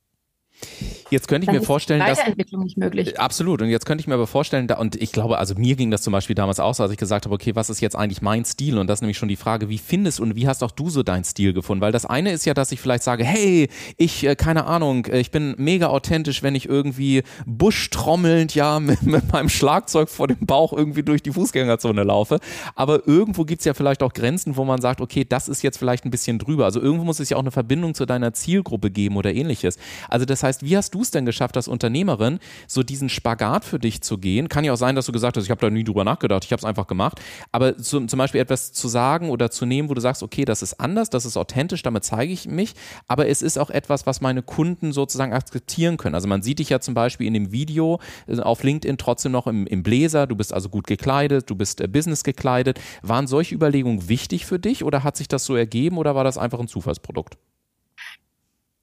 Jetzt 1.10 1.28
könnte 1.28 1.46
ich 1.46 1.52
mir 1.52 1.64
vorstellen, 1.64 2.00
dass 2.00 2.20
Weiterentwicklung 2.20 2.64
nicht 2.64 2.78
möglich. 2.78 3.20
Absolut. 3.20 3.62
Und 3.62 3.70
jetzt 3.70 3.86
könnte 3.86 4.02
ich 4.02 4.08
mir 4.08 4.14
aber 4.14 4.28
vorstellen, 4.28 4.68
da, 4.68 4.78
und 4.78 4.96
ich 4.96 5.12
glaube, 5.12 5.38
also 5.40 5.56
mir 5.56 5.76
ging 5.76 5.92
das 5.92 6.02
zum 6.02 6.12
Beispiel 6.12 6.36
damals 6.36 6.60
auch 6.60 6.74
so, 6.74 6.84
als 6.84 6.92
ich 6.92 6.98
gesagt 6.98 7.26
habe, 7.26 7.34
okay, 7.34 7.56
was 7.56 7.70
ist 7.70 7.82
jetzt 7.82 7.96
eigentlich 7.96 8.22
mein 8.22 8.46
Stil? 8.46 8.78
Und 8.78 8.88
das 8.88 8.98
ist 8.98 9.02
nämlich 9.02 9.18
schon 9.18 9.30
die 9.30 9.36
Frage, 9.36 9.70
wie 9.70 9.78
findest 9.78 10.20
und 10.20 10.36
wie 10.36 10.48
hast 10.48 10.64
auch 10.64 10.72
du 10.72 10.90
so 10.90 11.04
deinen 11.04 11.24
Stil 11.24 11.54
gefunden? 11.54 11.82
Weil 11.82 11.92
das 11.92 12.06
eine 12.06 12.32
ist 12.32 12.46
ja, 12.46 12.54
dass 12.54 12.72
ich 12.72 12.80
vielleicht 12.80 13.04
sage, 13.04 13.24
hey, 13.24 13.70
ich, 13.98 14.26
äh, 14.26 14.36
keine 14.36 14.66
Ahnung, 14.66 15.06
äh, 15.06 15.20
ich 15.20 15.32
bin 15.32 15.56
mega 15.58 15.88
authentisch, 15.88 16.44
wenn 16.44 16.56
ich 16.56 16.70
irgendwie 16.70 17.24
buschtrommelnd, 17.46 18.54
ja, 18.54 18.80
mit, 18.80 19.02
mit 19.04 19.32
meinem 19.32 19.50
Schlagzeug 19.50 20.10
vor 20.10 20.28
dem 20.28 20.46
Bauch 20.46 20.74
irgendwie 20.74 21.04
durch 21.04 21.24
die 21.24 21.32
Fußgängerzone 21.32 22.04
laufe. 22.04 22.40
Aber 22.76 23.08
irgendwo 23.08 23.46
gibt 23.46 23.62
es 23.62 23.66
ja 23.66 23.74
vielleicht 23.74 24.04
auch 24.04 24.14
Grenzen, 24.14 24.58
wo 24.58 24.64
man 24.64 24.80
sagt, 24.82 25.02
okay, 25.02 25.26
das 25.28 25.50
ist 25.50 25.64
jetzt 25.64 25.78
vielleicht 25.78 26.06
ein 26.06 26.12
bisschen 26.12 26.38
drüber. 26.38 26.66
Also 26.66 26.80
irgendwo 26.80 27.06
muss 27.06 27.20
es 27.20 27.30
ja 27.30 27.38
auch 27.38 27.42
eine 27.42 27.52
Verbindung 27.52 27.96
zu 27.96 28.06
deiner 28.06 28.34
Zielgruppe 28.34 28.92
geben 28.92 29.18
oder 29.18 29.34
ähnliches. 29.34 29.78
Also 30.08 30.26
das 30.26 30.44
heißt, 30.44 30.64
wie 30.64 30.78
hast 30.78 30.94
du 30.94 30.99
es 31.02 31.12
denn 31.12 31.26
geschafft, 31.26 31.58
als 31.58 31.68
Unternehmerin 31.68 32.40
so 32.68 32.84
diesen 32.84 33.10
Spagat 33.10 33.66
für 33.66 33.80
dich 33.80 34.02
zu 34.02 34.18
gehen? 34.18 34.50
Kann 34.50 34.64
ja 34.64 34.74
auch 34.74 34.78
sein, 34.78 34.96
dass 34.96 35.06
du 35.06 35.12
gesagt 35.12 35.38
hast, 35.38 35.44
ich 35.46 35.52
habe 35.52 35.62
da 35.62 35.70
nie 35.70 35.84
drüber 35.84 36.04
nachgedacht, 36.04 36.46
ich 36.46 36.52
habe 36.52 36.60
es 36.60 36.66
einfach 36.66 36.88
gemacht. 36.88 37.20
Aber 37.52 37.78
zum, 37.78 38.08
zum 38.08 38.18
Beispiel 38.18 38.42
etwas 38.42 38.74
zu 38.74 38.88
sagen 38.88 39.30
oder 39.30 39.52
zu 39.52 39.66
nehmen, 39.66 39.90
wo 39.90 39.94
du 39.94 40.02
sagst, 40.02 40.24
okay, 40.24 40.46
das 40.46 40.62
ist 40.62 40.80
anders, 40.80 41.10
das 41.10 41.26
ist 41.26 41.38
authentisch, 41.38 41.82
damit 41.82 42.04
zeige 42.04 42.34
ich 42.34 42.48
mich, 42.48 42.74
aber 43.08 43.28
es 43.28 43.42
ist 43.42 43.58
auch 43.58 43.70
etwas, 43.70 44.06
was 44.06 44.22
meine 44.22 44.42
Kunden 44.42 44.92
sozusagen 44.92 45.34
akzeptieren 45.34 45.98
können. 45.98 46.16
Also 46.16 46.28
man 46.28 46.42
sieht 46.42 46.60
dich 46.60 46.70
ja 46.70 46.80
zum 46.80 46.94
Beispiel 46.94 47.28
in 47.28 47.34
dem 47.34 47.52
Video 47.52 48.00
äh, 48.28 48.40
auf 48.40 48.64
LinkedIn 48.64 48.98
trotzdem 48.98 49.32
noch 49.32 49.48
im, 49.48 49.68
im 49.68 49.84
Bläser, 49.84 50.28
du 50.28 50.36
bist 50.36 50.54
also 50.54 50.70
gut 50.70 50.88
gekleidet, 50.88 51.50
du 51.50 51.56
bist 51.56 51.82
äh, 51.82 51.88
business 51.88 52.24
gekleidet. 52.24 52.80
Waren 53.02 53.28
solche 53.28 53.56
Überlegungen 53.56 54.10
wichtig 54.10 54.46
für 54.46 54.60
dich 54.60 54.84
oder 54.84 55.04
hat 55.04 55.18
sich 55.18 55.28
das 55.28 55.46
so 55.46 55.56
ergeben 55.56 55.98
oder 55.98 56.16
war 56.16 56.24
das 56.24 56.38
einfach 56.38 56.60
ein 56.60 56.68
Zufallsprodukt? 56.68 57.38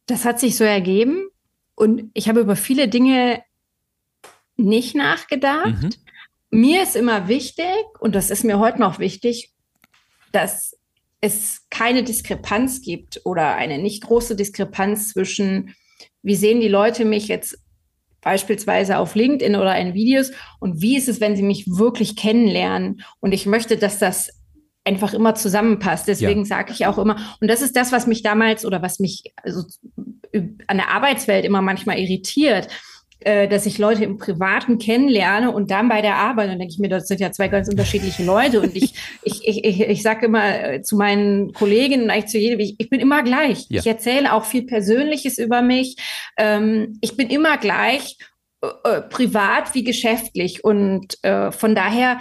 Das 0.06 0.24
hat 0.24 0.38
sich 0.38 0.56
so 0.56 0.64
ergeben. 0.64 1.28
Und 1.76 2.10
ich 2.14 2.28
habe 2.28 2.40
über 2.40 2.56
viele 2.56 2.88
Dinge 2.88 3.42
nicht 4.56 4.96
nachgedacht. 4.96 5.82
Mhm. 5.82 5.90
Mir 6.50 6.82
ist 6.82 6.96
immer 6.96 7.28
wichtig, 7.28 7.84
und 8.00 8.14
das 8.14 8.30
ist 8.30 8.44
mir 8.44 8.58
heute 8.58 8.80
noch 8.80 8.98
wichtig, 8.98 9.52
dass 10.32 10.76
es 11.20 11.66
keine 11.70 12.02
Diskrepanz 12.02 12.82
gibt 12.82 13.20
oder 13.24 13.54
eine 13.54 13.78
nicht 13.78 14.02
große 14.04 14.36
Diskrepanz 14.36 15.10
zwischen, 15.10 15.74
wie 16.22 16.36
sehen 16.36 16.60
die 16.60 16.68
Leute 16.68 17.04
mich 17.04 17.28
jetzt 17.28 17.58
beispielsweise 18.20 18.98
auf 18.98 19.14
LinkedIn 19.14 19.54
oder 19.54 19.78
in 19.78 19.94
Videos 19.94 20.32
und 20.58 20.80
wie 20.80 20.96
ist 20.96 21.08
es, 21.08 21.20
wenn 21.20 21.36
sie 21.36 21.42
mich 21.42 21.66
wirklich 21.68 22.16
kennenlernen. 22.16 23.02
Und 23.20 23.32
ich 23.32 23.46
möchte, 23.46 23.76
dass 23.76 23.98
das 23.98 24.30
einfach 24.84 25.14
immer 25.14 25.34
zusammenpasst. 25.34 26.08
Deswegen 26.08 26.40
ja. 26.40 26.46
sage 26.46 26.72
ich 26.72 26.86
auch 26.86 26.98
immer, 26.98 27.16
und 27.40 27.48
das 27.48 27.60
ist 27.60 27.76
das, 27.76 27.92
was 27.92 28.06
mich 28.06 28.22
damals 28.22 28.64
oder 28.64 28.82
was 28.82 28.98
mich 28.98 29.32
also 29.42 29.64
an 30.66 30.76
der 30.76 30.90
Arbeitswelt 30.90 31.44
immer 31.44 31.62
manchmal 31.62 31.98
irritiert, 31.98 32.68
äh, 33.20 33.48
dass 33.48 33.64
ich 33.64 33.78
Leute 33.78 34.04
im 34.04 34.18
Privaten 34.18 34.78
kennenlerne 34.78 35.50
und 35.50 35.70
dann 35.70 35.88
bei 35.88 36.02
der 36.02 36.16
Arbeit, 36.16 36.50
dann 36.50 36.58
denke 36.58 36.72
ich 36.72 36.78
mir, 36.78 36.88
das 36.88 37.08
sind 37.08 37.18
ja 37.18 37.32
zwei 37.32 37.48
ganz 37.48 37.68
unterschiedliche 37.68 38.22
Leute. 38.24 38.60
Und 38.60 38.76
ich, 38.76 38.94
ich, 39.22 39.46
ich, 39.48 39.64
ich, 39.64 39.80
ich 39.80 40.02
sage 40.02 40.26
immer 40.26 40.72
äh, 40.72 40.82
zu 40.82 40.96
meinen 40.96 41.52
Kolleginnen, 41.52 42.10
eigentlich 42.10 42.26
zu 42.26 42.38
jedem, 42.38 42.60
ich, 42.60 42.76
ich 42.78 42.90
bin 42.90 43.00
immer 43.00 43.22
gleich. 43.22 43.66
Ja. 43.68 43.80
Ich 43.80 43.86
erzähle 43.86 44.32
auch 44.32 44.44
viel 44.44 44.64
Persönliches 44.64 45.38
über 45.38 45.62
mich. 45.62 45.96
Ähm, 46.36 46.98
ich 47.00 47.16
bin 47.16 47.28
immer 47.28 47.56
gleich 47.56 48.18
äh, 48.60 49.00
privat 49.02 49.74
wie 49.74 49.84
geschäftlich. 49.84 50.62
Und 50.62 51.16
äh, 51.22 51.50
von 51.52 51.74
daher 51.74 52.18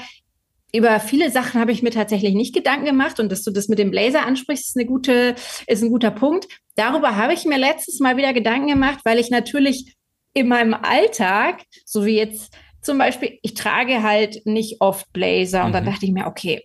über 0.73 0.99
viele 0.99 1.31
Sachen 1.31 1.59
habe 1.59 1.71
ich 1.71 1.83
mir 1.83 1.91
tatsächlich 1.91 2.33
nicht 2.33 2.53
Gedanken 2.53 2.85
gemacht 2.85 3.19
und 3.19 3.31
dass 3.31 3.43
du 3.43 3.51
das 3.51 3.67
mit 3.67 3.79
dem 3.79 3.91
Blazer 3.91 4.25
ansprichst, 4.25 4.69
ist 4.69 4.77
eine 4.77 4.85
gute, 4.85 5.35
ist 5.67 5.83
ein 5.83 5.89
guter 5.89 6.11
Punkt. 6.11 6.47
Darüber 6.75 7.15
habe 7.15 7.33
ich 7.33 7.45
mir 7.45 7.57
letztes 7.57 7.99
Mal 7.99 8.17
wieder 8.17 8.33
Gedanken 8.33 8.67
gemacht, 8.67 8.99
weil 9.05 9.19
ich 9.19 9.29
natürlich 9.29 9.95
in 10.33 10.49
meinem 10.49 10.73
Alltag, 10.73 11.63
so 11.85 12.05
wie 12.05 12.17
jetzt 12.17 12.53
zum 12.81 12.97
Beispiel, 12.97 13.39
ich 13.41 13.53
trage 13.53 14.03
halt 14.03 14.45
nicht 14.45 14.81
oft 14.81 15.11
Blazer 15.13 15.63
und 15.63 15.69
mhm. 15.69 15.73
dann 15.73 15.85
dachte 15.85 16.05
ich 16.05 16.11
mir, 16.11 16.27
okay, 16.27 16.63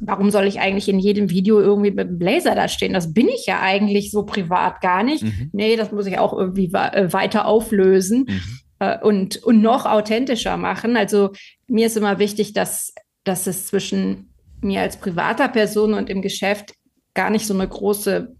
warum 0.00 0.30
soll 0.30 0.46
ich 0.46 0.60
eigentlich 0.60 0.88
in 0.88 0.98
jedem 0.98 1.30
Video 1.30 1.60
irgendwie 1.60 1.90
mit 1.90 2.08
einem 2.08 2.18
Blazer 2.18 2.54
da 2.54 2.68
stehen? 2.68 2.92
Das 2.92 3.14
bin 3.14 3.28
ich 3.28 3.46
ja 3.46 3.60
eigentlich 3.60 4.10
so 4.10 4.24
privat 4.24 4.80
gar 4.80 5.02
nicht. 5.02 5.22
Mhm. 5.22 5.50
Nee, 5.52 5.76
das 5.76 5.92
muss 5.92 6.06
ich 6.06 6.18
auch 6.18 6.32
irgendwie 6.32 6.70
äh, 6.72 7.12
weiter 7.12 7.46
auflösen. 7.46 8.26
Mhm. 8.28 8.42
Äh, 8.78 8.98
und, 9.00 9.42
und 9.42 9.62
noch 9.62 9.86
authentischer 9.86 10.56
machen. 10.56 10.96
Also 10.96 11.30
mir 11.66 11.86
ist 11.86 11.96
immer 11.96 12.18
wichtig, 12.18 12.52
dass 12.52 12.92
dass 13.24 13.46
es 13.46 13.66
zwischen 13.66 14.30
mir 14.60 14.80
als 14.80 14.98
privater 14.98 15.48
Person 15.48 15.94
und 15.94 16.08
im 16.08 16.22
Geschäft 16.22 16.74
gar 17.14 17.30
nicht 17.30 17.46
so 17.46 17.54
eine 17.54 17.68
große 17.68 18.34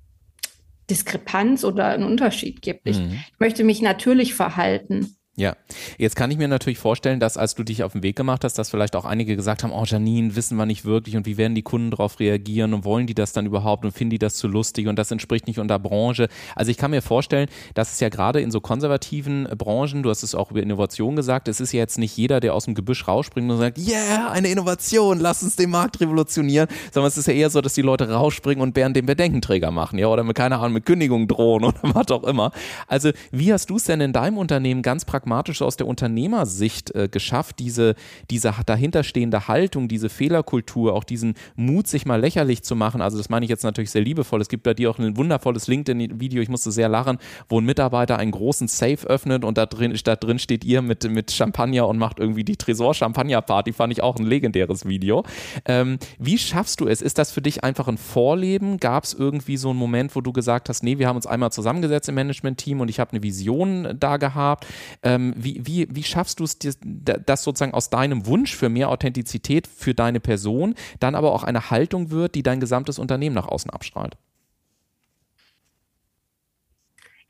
Diskrepanz 0.91 1.65
oder 1.65 1.89
einen 1.89 2.05
Unterschied 2.05 2.63
gibt. 2.63 2.89
Ich, 2.89 2.99
mhm. 2.99 3.13
ich 3.13 3.41
möchte 3.41 3.65
mich 3.65 3.83
natürlich 3.83 4.35
verhalten. 4.35 5.17
Ja, 5.37 5.57
jetzt 5.99 6.15
kann 6.15 6.31
ich 6.31 6.39
mir 6.39 6.47
natürlich 6.47 6.79
vorstellen, 6.79 7.19
dass 7.19 7.37
als 7.37 7.57
du 7.57 7.65
dich 7.65 7.83
auf 7.83 7.91
den 7.91 8.05
Weg 8.05 8.15
gemacht 8.15 8.45
hast, 8.45 8.57
dass 8.57 8.71
vielleicht 8.71 8.95
auch 8.95 9.05
einige 9.05 9.35
gesagt 9.35 9.65
haben, 9.65 9.73
oh 9.73 9.83
Janine, 9.85 10.37
wissen 10.37 10.57
wir 10.57 10.65
nicht 10.65 10.85
wirklich 10.85 11.17
und 11.17 11.27
wie 11.27 11.37
werden 11.37 11.57
die 11.57 11.63
Kunden 11.63 11.91
darauf 11.91 12.21
reagieren 12.21 12.73
und 12.73 12.85
wollen 12.85 13.09
die 13.09 13.15
das 13.15 13.33
dann 13.33 13.45
überhaupt 13.45 13.85
und 13.85 13.91
finden 13.91 14.11
die 14.11 14.21
das 14.21 14.37
zu 14.37 14.47
lustig 14.47 14.87
und 14.87 14.97
das 14.97 15.11
entspricht 15.11 15.49
nicht 15.49 15.59
unter 15.59 15.81
Branche. 15.81 16.29
Also 16.55 16.71
ich 16.71 16.77
kann 16.77 16.93
mir 16.93 17.03
vorstellen, 17.03 17.49
dass 17.75 17.93
es 17.93 17.99
ja 17.99 18.11
gerade 18.11 18.41
in 18.41 18.53
so 18.53 18.61
konservativen 18.61 19.49
Branchen, 19.59 20.05
du 20.05 20.11
hast 20.11 20.23
es 20.23 20.37
auch 20.37 20.53
über 20.53 20.63
Innovation 20.63 21.17
gesagt, 21.17 21.49
es 21.49 21.59
ist 21.59 21.73
ja 21.73 21.81
jetzt 21.81 21.99
nicht 21.99 22.17
jeder, 22.17 22.39
der 22.39 22.55
aus 22.55 22.67
dem 22.67 22.75
Gebüsch 22.77 23.09
rausspringt 23.09 23.51
und 23.51 23.59
sagt, 23.59 23.79
yeah, 23.79 24.31
eine 24.31 24.47
Innovation, 24.47 25.19
lass 25.19 25.43
uns 25.43 25.57
den 25.57 25.71
Markt 25.71 26.01
revolutionieren, 26.01 26.69
sondern 26.93 27.09
es 27.09 27.19
ist 27.19 27.27
ja 27.27 27.35
eher 27.35 27.51
so, 27.51 27.61
dass 27.61 27.75
die 27.75 27.83
Leute 27.83 28.09
rausspringen 28.09 28.63
und 28.63 28.77
während 28.77 28.97
den 28.97 29.07
Bedenkenträger 29.07 29.73
machen, 29.73 29.99
ja, 29.99 30.07
oder 30.07 30.23
mit 30.23 30.37
keine 30.37 30.59
Ahnung, 30.59 30.75
mit 30.75 30.87
Kündigung 30.87 31.27
drohen 31.27 31.65
oder 31.65 31.81
was 31.83 32.09
auch 32.13 32.23
immer. 32.23 32.53
Also 32.87 33.11
wie 33.33 33.53
hast 33.53 33.69
du 33.69 33.77
es 33.77 33.85
denn 33.85 34.01
in 34.01 34.13
deinem 34.13 34.39
Unternehmen 34.39 34.83
ganz 34.83 35.05
praktisch 35.05 35.24
pragmatisch 35.25 35.63
aus 35.63 35.77
der 35.77 35.87
Unternehmersicht 35.87 36.95
äh, 36.95 37.09
geschafft, 37.09 37.59
diese, 37.59 37.95
diese 38.31 38.53
dahinterstehende 38.67 39.49
Haltung, 39.49 39.89
diese 39.89 40.11
Fehlerkultur, 40.11 40.93
auch 40.93 41.05
diesen 41.05 41.35
Mut, 41.57 41.87
sich 41.87 42.05
mal 42.05 42.21
lächerlich 42.21 42.63
zu 42.63 42.77
machen. 42.77 43.01
Also 43.01 43.17
das 43.17 43.31
meine 43.31 43.45
ich 43.45 43.51
jetzt 43.51 43.65
natürlich 43.65 43.91
sehr 43.91 44.03
liebevoll. 44.03 44.43
Es 44.43 44.49
gibt 44.49 44.65
bei 44.65 44.75
dir 44.75 44.91
auch 44.91 44.99
ein 44.99 45.17
wundervolles 45.17 45.67
LinkedIn-Video, 45.67 46.43
ich 46.43 46.51
musste 46.51 46.71
sehr 46.71 46.91
lachen, 46.91 47.19
wo 47.49 47.59
ein 47.59 47.65
Mitarbeiter 47.65 48.19
einen 48.19 48.33
großen 48.33 48.69
Safe 48.69 49.07
öffnet 49.07 49.45
und 49.45 49.57
da 49.57 49.65
drin, 49.65 49.99
da 50.05 50.17
drin 50.17 50.39
steht 50.39 50.63
ihr 50.63 50.83
mit, 50.83 51.09
mit 51.09 51.33
Champagner 51.33 51.89
und 51.89 51.97
macht 51.97 52.19
irgendwie 52.21 52.45
die 52.45 52.57
Tresor-Champagner-Party. 52.57 53.73
Fand 53.73 53.95
ich 53.95 54.03
auch 54.03 54.17
ein 54.17 54.27
legendäres 54.27 54.87
Video. 54.87 55.25
Ähm, 55.65 55.99
wie 56.19 56.37
schaffst 56.37 56.81
du 56.81 56.87
es? 56.87 57.01
Ist 57.01 57.17
das 57.17 57.33
für 57.33 57.41
dich 57.41 57.65
einfach 57.65 57.89
ein 57.89 57.97
Vorleben? 57.97 58.79
Gab 58.79 59.05
es 59.05 59.15
irgendwie 59.15 59.57
so 59.57 59.71
einen 59.71 59.79
Moment, 59.79 60.15
wo 60.15 60.21
du 60.21 60.33
gesagt 60.33 60.69
hast, 60.69 60.83
nee, 60.83 60.99
wir 60.99 61.09
haben 61.09 61.17
uns 61.17 61.27
einmal 61.27 61.51
zusammengesetzt 61.51 62.11
im 62.11 62.15
Management-Team 62.17 62.81
und 62.81 62.91
ich 62.91 63.01
habe 63.01 63.13
eine 63.13 63.23
Vision 63.23 63.97
da 63.99 64.19
gehabt? 64.19 64.67
Äh, 65.03 65.14
ähm, 65.15 65.35
wie, 65.37 65.61
wie, 65.65 65.89
wie 65.91 66.03
schaffst 66.03 66.41
du 66.41 66.45
es, 66.45 66.59
das 66.61 67.43
sozusagen 67.43 67.75
aus 67.75 67.91
deinem 67.91 68.27
Wunsch 68.27 68.55
für 68.55 68.69
mehr 68.69 68.89
Authentizität 68.91 69.67
für 69.67 69.95
deine 69.95 70.21
Person 70.21 70.75
dann 71.01 71.15
aber 71.15 71.33
auch 71.33 71.45
eine 71.45 71.71
Haltung 71.71 72.11
wird, 72.11 72.35
die 72.35 72.43
dein 72.43 72.61
gesamtes 72.61 72.99
Unternehmen 72.99 73.35
nach 73.35 73.49
außen 73.49 73.71
abstrahlt? 73.71 74.17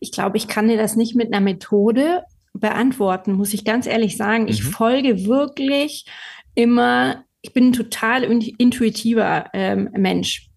Ich 0.01 0.13
glaube, 0.13 0.37
ich 0.37 0.49
kann 0.49 0.69
dir 0.69 0.77
das 0.77 0.97
nicht 0.97 1.15
mit 1.15 1.33
einer 1.33 1.41
Methode 1.41 2.25
beantworten, 2.53 3.33
muss 3.33 3.55
ich 3.55 3.65
ganz 3.65 3.87
ehrlich 3.87 4.17
sagen. 4.17 4.49
Ich 4.49 4.63
mhm. 4.63 4.69
folge 4.69 5.27
wirklich 5.27 6.07
immer, 6.55 7.25
ich 7.43 7.53
bin 7.53 7.69
ein 7.69 7.73
total 7.73 8.23
intuitiver 8.23 9.47
ähm, 9.53 9.91
Mensch. 9.97 10.51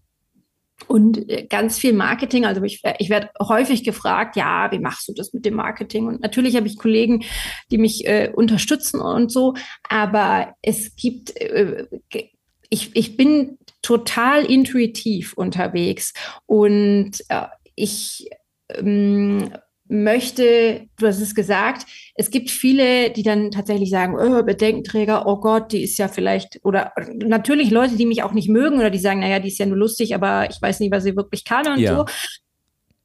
Und 0.85 1.29
äh, 1.29 1.47
ganz 1.47 1.79
viel 1.79 1.93
Marketing, 1.93 2.45
also 2.45 2.61
ich, 2.61 2.81
ich 2.99 3.09
werde 3.09 3.29
häufig 3.41 3.83
gefragt, 3.83 4.35
ja, 4.35 4.71
wie 4.71 4.79
machst 4.79 5.07
du 5.07 5.13
das 5.13 5.33
mit 5.33 5.43
dem 5.45 5.55
Marketing? 5.55 6.05
Und 6.07 6.21
natürlich 6.21 6.55
habe 6.55 6.67
ich 6.67 6.77
Kollegen, 6.77 7.23
die 7.71 7.79
mich 7.79 8.05
äh, 8.05 8.31
unterstützen 8.33 9.01
und 9.01 9.31
so, 9.31 9.55
aber 9.89 10.53
es 10.61 10.95
gibt, 10.95 11.35
äh, 11.41 11.87
ich, 12.69 12.95
ich 12.95 13.17
bin 13.17 13.57
total 13.81 14.45
intuitiv 14.45 15.33
unterwegs. 15.33 16.13
Und 16.45 17.11
äh, 17.29 17.47
ich 17.75 18.29
ähm, 18.69 19.51
möchte, 19.89 20.87
du 20.97 21.07
hast 21.07 21.21
es 21.21 21.35
gesagt, 21.35 21.85
es 22.15 22.31
gibt 22.31 22.49
viele, 22.49 23.09
die 23.11 23.23
dann 23.23 23.51
tatsächlich 23.51 23.89
sagen, 23.89 24.15
oh, 24.17 24.43
Bedenkenträger, 24.43 25.27
oh 25.27 25.37
Gott, 25.37 25.71
die 25.71 25.83
ist 25.83 25.97
ja 25.97 26.07
vielleicht, 26.07 26.59
oder 26.63 26.91
natürlich 27.15 27.71
Leute, 27.71 27.95
die 27.95 28.05
mich 28.05 28.23
auch 28.23 28.33
nicht 28.33 28.49
mögen 28.49 28.79
oder 28.79 28.89
die 28.89 28.99
sagen, 28.99 29.19
naja, 29.19 29.39
die 29.39 29.49
ist 29.49 29.59
ja 29.59 29.65
nur 29.65 29.77
lustig, 29.77 30.15
aber 30.15 30.49
ich 30.49 30.61
weiß 30.61 30.79
nicht, 30.79 30.91
was 30.91 31.03
sie 31.03 31.15
wirklich 31.15 31.43
kann 31.43 31.67
und 31.67 31.79
ja. 31.79 31.95
so. 31.95 32.05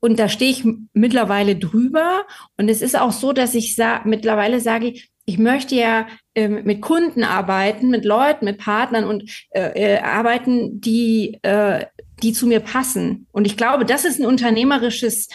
Und 0.05 0.19
da 0.19 0.29
stehe 0.29 0.51
ich 0.51 0.65
mittlerweile 0.95 1.55
drüber. 1.55 2.27
Und 2.57 2.69
es 2.69 2.83
ist 2.83 2.99
auch 2.99 3.13
so, 3.13 3.33
dass 3.33 3.55
ich 3.55 3.77
sa 3.77 4.01
mittlerweile 4.05 4.59
sage, 4.59 4.95
ich 5.25 5.39
möchte 5.39 5.77
ja 5.77 6.09
äh, 6.35 6.49
mit 6.49 6.83
Kunden 6.83 7.23
arbeiten, 7.23 7.89
mit 7.89 8.05
Leuten, 8.05 8.45
mit 8.45 8.59
Partnern 8.59 9.05
und 9.05 9.31
äh, 9.51 9.95
äh, 9.95 10.01
arbeiten, 10.01 10.81
die, 10.81 11.39
äh, 11.43 11.87
die 12.23 12.33
zu 12.33 12.49
mir 12.49 12.59
passen. 12.59 13.29
Und 13.31 13.47
ich 13.47 13.57
glaube, 13.57 13.85
das 13.85 14.05
ist 14.05 14.19
ein 14.19 14.27
unternehmerisches, 14.27 15.29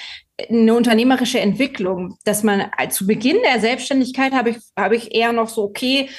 eine 0.49 0.75
unternehmerische 0.75 1.39
Entwicklung, 1.39 2.17
dass 2.23 2.43
man 2.43 2.71
äh, 2.77 2.89
zu 2.89 3.07
Beginn 3.07 3.37
der 3.43 3.59
Selbstständigkeit 3.59 4.33
habe 4.33 4.51
ich, 4.51 4.57
habe 4.77 4.95
ich 4.95 5.15
eher 5.15 5.33
noch 5.33 5.49
so, 5.49 5.63
okay, 5.63 6.09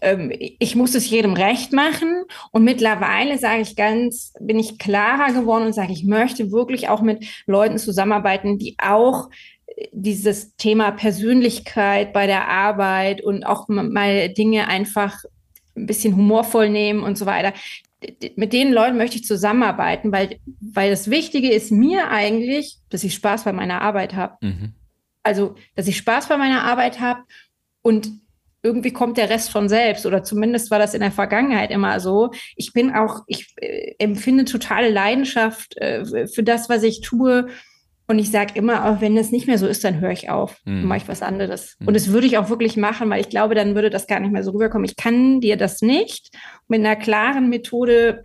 ähm, 0.00 0.30
ich 0.58 0.76
muss 0.76 0.94
es 0.94 1.08
jedem 1.08 1.32
recht 1.32 1.72
machen. 1.72 2.24
Und 2.50 2.64
mittlerweile 2.64 3.38
sage 3.38 3.62
ich 3.62 3.76
ganz, 3.76 4.34
bin 4.40 4.58
ich 4.58 4.78
klarer 4.78 5.32
geworden 5.32 5.66
und 5.66 5.72
sage, 5.72 5.92
ich 5.92 6.04
möchte 6.04 6.52
wirklich 6.52 6.88
auch 6.88 7.00
mit 7.00 7.24
Leuten 7.46 7.78
zusammenarbeiten, 7.78 8.58
die 8.58 8.76
auch 8.78 9.28
dieses 9.92 10.54
Thema 10.56 10.90
Persönlichkeit 10.90 12.12
bei 12.12 12.26
der 12.26 12.48
Arbeit 12.48 13.22
und 13.22 13.44
auch 13.44 13.68
mal 13.68 14.28
Dinge 14.28 14.68
einfach 14.68 15.24
ein 15.74 15.86
bisschen 15.86 16.16
humorvoll 16.16 16.68
nehmen 16.68 17.02
und 17.02 17.16
so 17.16 17.24
weiter. 17.26 17.52
Mit 18.36 18.52
den 18.52 18.72
Leuten 18.72 18.96
möchte 18.96 19.16
ich 19.16 19.24
zusammenarbeiten, 19.24 20.12
weil, 20.12 20.38
weil 20.60 20.90
das 20.90 21.10
Wichtige 21.10 21.50
ist 21.50 21.70
mir 21.70 22.08
eigentlich, 22.08 22.78
dass 22.90 23.04
ich 23.04 23.14
Spaß 23.14 23.44
bei 23.44 23.52
meiner 23.52 23.82
Arbeit 23.82 24.14
habe. 24.14 24.36
Mhm. 24.40 24.74
Also, 25.22 25.54
dass 25.76 25.88
ich 25.88 25.96
Spaß 25.96 26.28
bei 26.28 26.36
meiner 26.36 26.64
Arbeit 26.64 27.00
habe 27.00 27.22
und 27.82 28.10
irgendwie 28.62 28.92
kommt 28.92 29.18
der 29.18 29.28
Rest 29.28 29.50
von 29.50 29.68
selbst 29.68 30.06
oder 30.06 30.22
zumindest 30.22 30.70
war 30.70 30.78
das 30.78 30.94
in 30.94 31.00
der 31.00 31.10
Vergangenheit 31.10 31.70
immer 31.70 31.98
so. 31.98 32.30
Ich 32.56 32.72
bin 32.72 32.94
auch, 32.94 33.22
ich 33.26 33.54
äh, 33.56 33.94
empfinde 33.98 34.44
totale 34.44 34.88
Leidenschaft 34.88 35.76
äh, 35.78 36.26
für 36.26 36.42
das, 36.42 36.68
was 36.68 36.82
ich 36.84 37.00
tue. 37.00 37.48
Und 38.12 38.18
ich 38.18 38.30
sage 38.30 38.52
immer, 38.56 38.84
auch 38.84 39.00
wenn 39.00 39.16
es 39.16 39.32
nicht 39.32 39.46
mehr 39.46 39.56
so 39.56 39.66
ist, 39.66 39.84
dann 39.84 40.00
höre 40.00 40.10
ich 40.10 40.28
auf 40.28 40.60
mhm. 40.66 40.82
und 40.82 40.84
mache 40.84 40.98
ich 40.98 41.08
was 41.08 41.22
anderes. 41.22 41.76
Mhm. 41.78 41.88
Und 41.88 41.94
das 41.94 42.12
würde 42.12 42.26
ich 42.26 42.36
auch 42.36 42.50
wirklich 42.50 42.76
machen, 42.76 43.08
weil 43.08 43.22
ich 43.22 43.30
glaube, 43.30 43.54
dann 43.54 43.74
würde 43.74 43.88
das 43.88 44.06
gar 44.06 44.20
nicht 44.20 44.32
mehr 44.32 44.44
so 44.44 44.50
rüberkommen. 44.50 44.84
Ich 44.84 44.96
kann 44.96 45.40
dir 45.40 45.56
das 45.56 45.80
nicht 45.80 46.28
mit 46.68 46.80
einer 46.80 46.94
klaren 46.94 47.48
Methode 47.48 48.22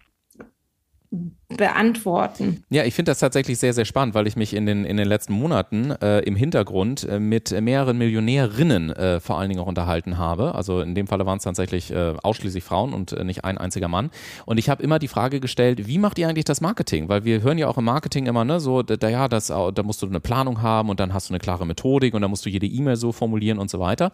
beantworten. 1.50 2.66
Ja, 2.70 2.84
ich 2.84 2.94
finde 2.94 3.12
das 3.12 3.20
tatsächlich 3.20 3.58
sehr, 3.58 3.74
sehr 3.74 3.86
spannend, 3.86 4.16
weil 4.16 4.27
ich 4.27 4.36
mich 4.36 4.54
in 4.54 4.66
den, 4.66 4.84
in 4.84 4.98
den 4.98 5.08
letzten 5.08 5.32
Monaten 5.32 5.92
äh, 5.92 6.20
im 6.20 6.36
Hintergrund 6.36 7.06
äh, 7.06 7.20
mit 7.20 7.51
mehreren 7.62 7.98
Millionärinnen 7.98 8.89
äh, 8.92 9.22
vor 9.22 9.39
allen 9.39 9.50
Dingen 9.50 9.62
auch 9.62 9.68
unterhalten 9.68 10.18
habe. 10.18 10.56
Also 10.56 10.82
in 10.82 10.94
dem 10.94 11.08
Falle 11.08 11.25
waren 11.25 11.38
es 11.38 11.46
tatsächlich 11.46 11.89
äh, 11.92 12.16
ausschließlich 12.22 12.66
Frauen 12.66 12.94
und 12.94 13.13
äh, 13.13 13.24
nicht 13.24 13.46
ein 13.46 13.58
einziger 13.58 13.88
Mann. 13.88 14.10
Und 14.46 14.58
ich 14.58 14.70
habe 14.70 14.84
immer 14.84 15.00
die 15.00 15.08
Frage 15.08 15.39
gestellt, 15.39 15.88
wie 15.88 16.00
macht 16.00 16.20
ihr 16.20 16.27
eigentlich 16.27 16.44
das 16.44 16.60
Marketing? 16.60 17.08
Weil 17.08 17.24
wir 17.24 17.42
hören 17.42 17.58
ja 17.58 17.70
auch 17.70 17.77
im 17.77 17.86
Marketing 17.86 18.25
immer, 18.25 18.44
ne, 18.44 18.60
so, 18.60 18.84
da, 18.84 19.08
ja, 19.08 19.30
das, 19.30 19.48
da 19.48 19.84
musst 19.84 20.01
du 20.01 20.06
eine 20.06 20.20
Planung 20.20 20.62
haben 20.62 20.89
und 20.89 21.00
dann 21.00 21.13
hast 21.13 21.30
du 21.30 21.34
eine 21.34 21.39
klare 21.39 21.66
Methodik 21.66 22.13
und 22.13 22.22
dann 22.22 22.30
musst 22.30 22.46
du 22.46 22.50
jede 22.50 22.66
E-Mail 22.66 22.98
so 22.98 23.13
formulieren 23.13 23.58
und 23.58 23.70
so 23.70 23.80
weiter. 23.80 24.12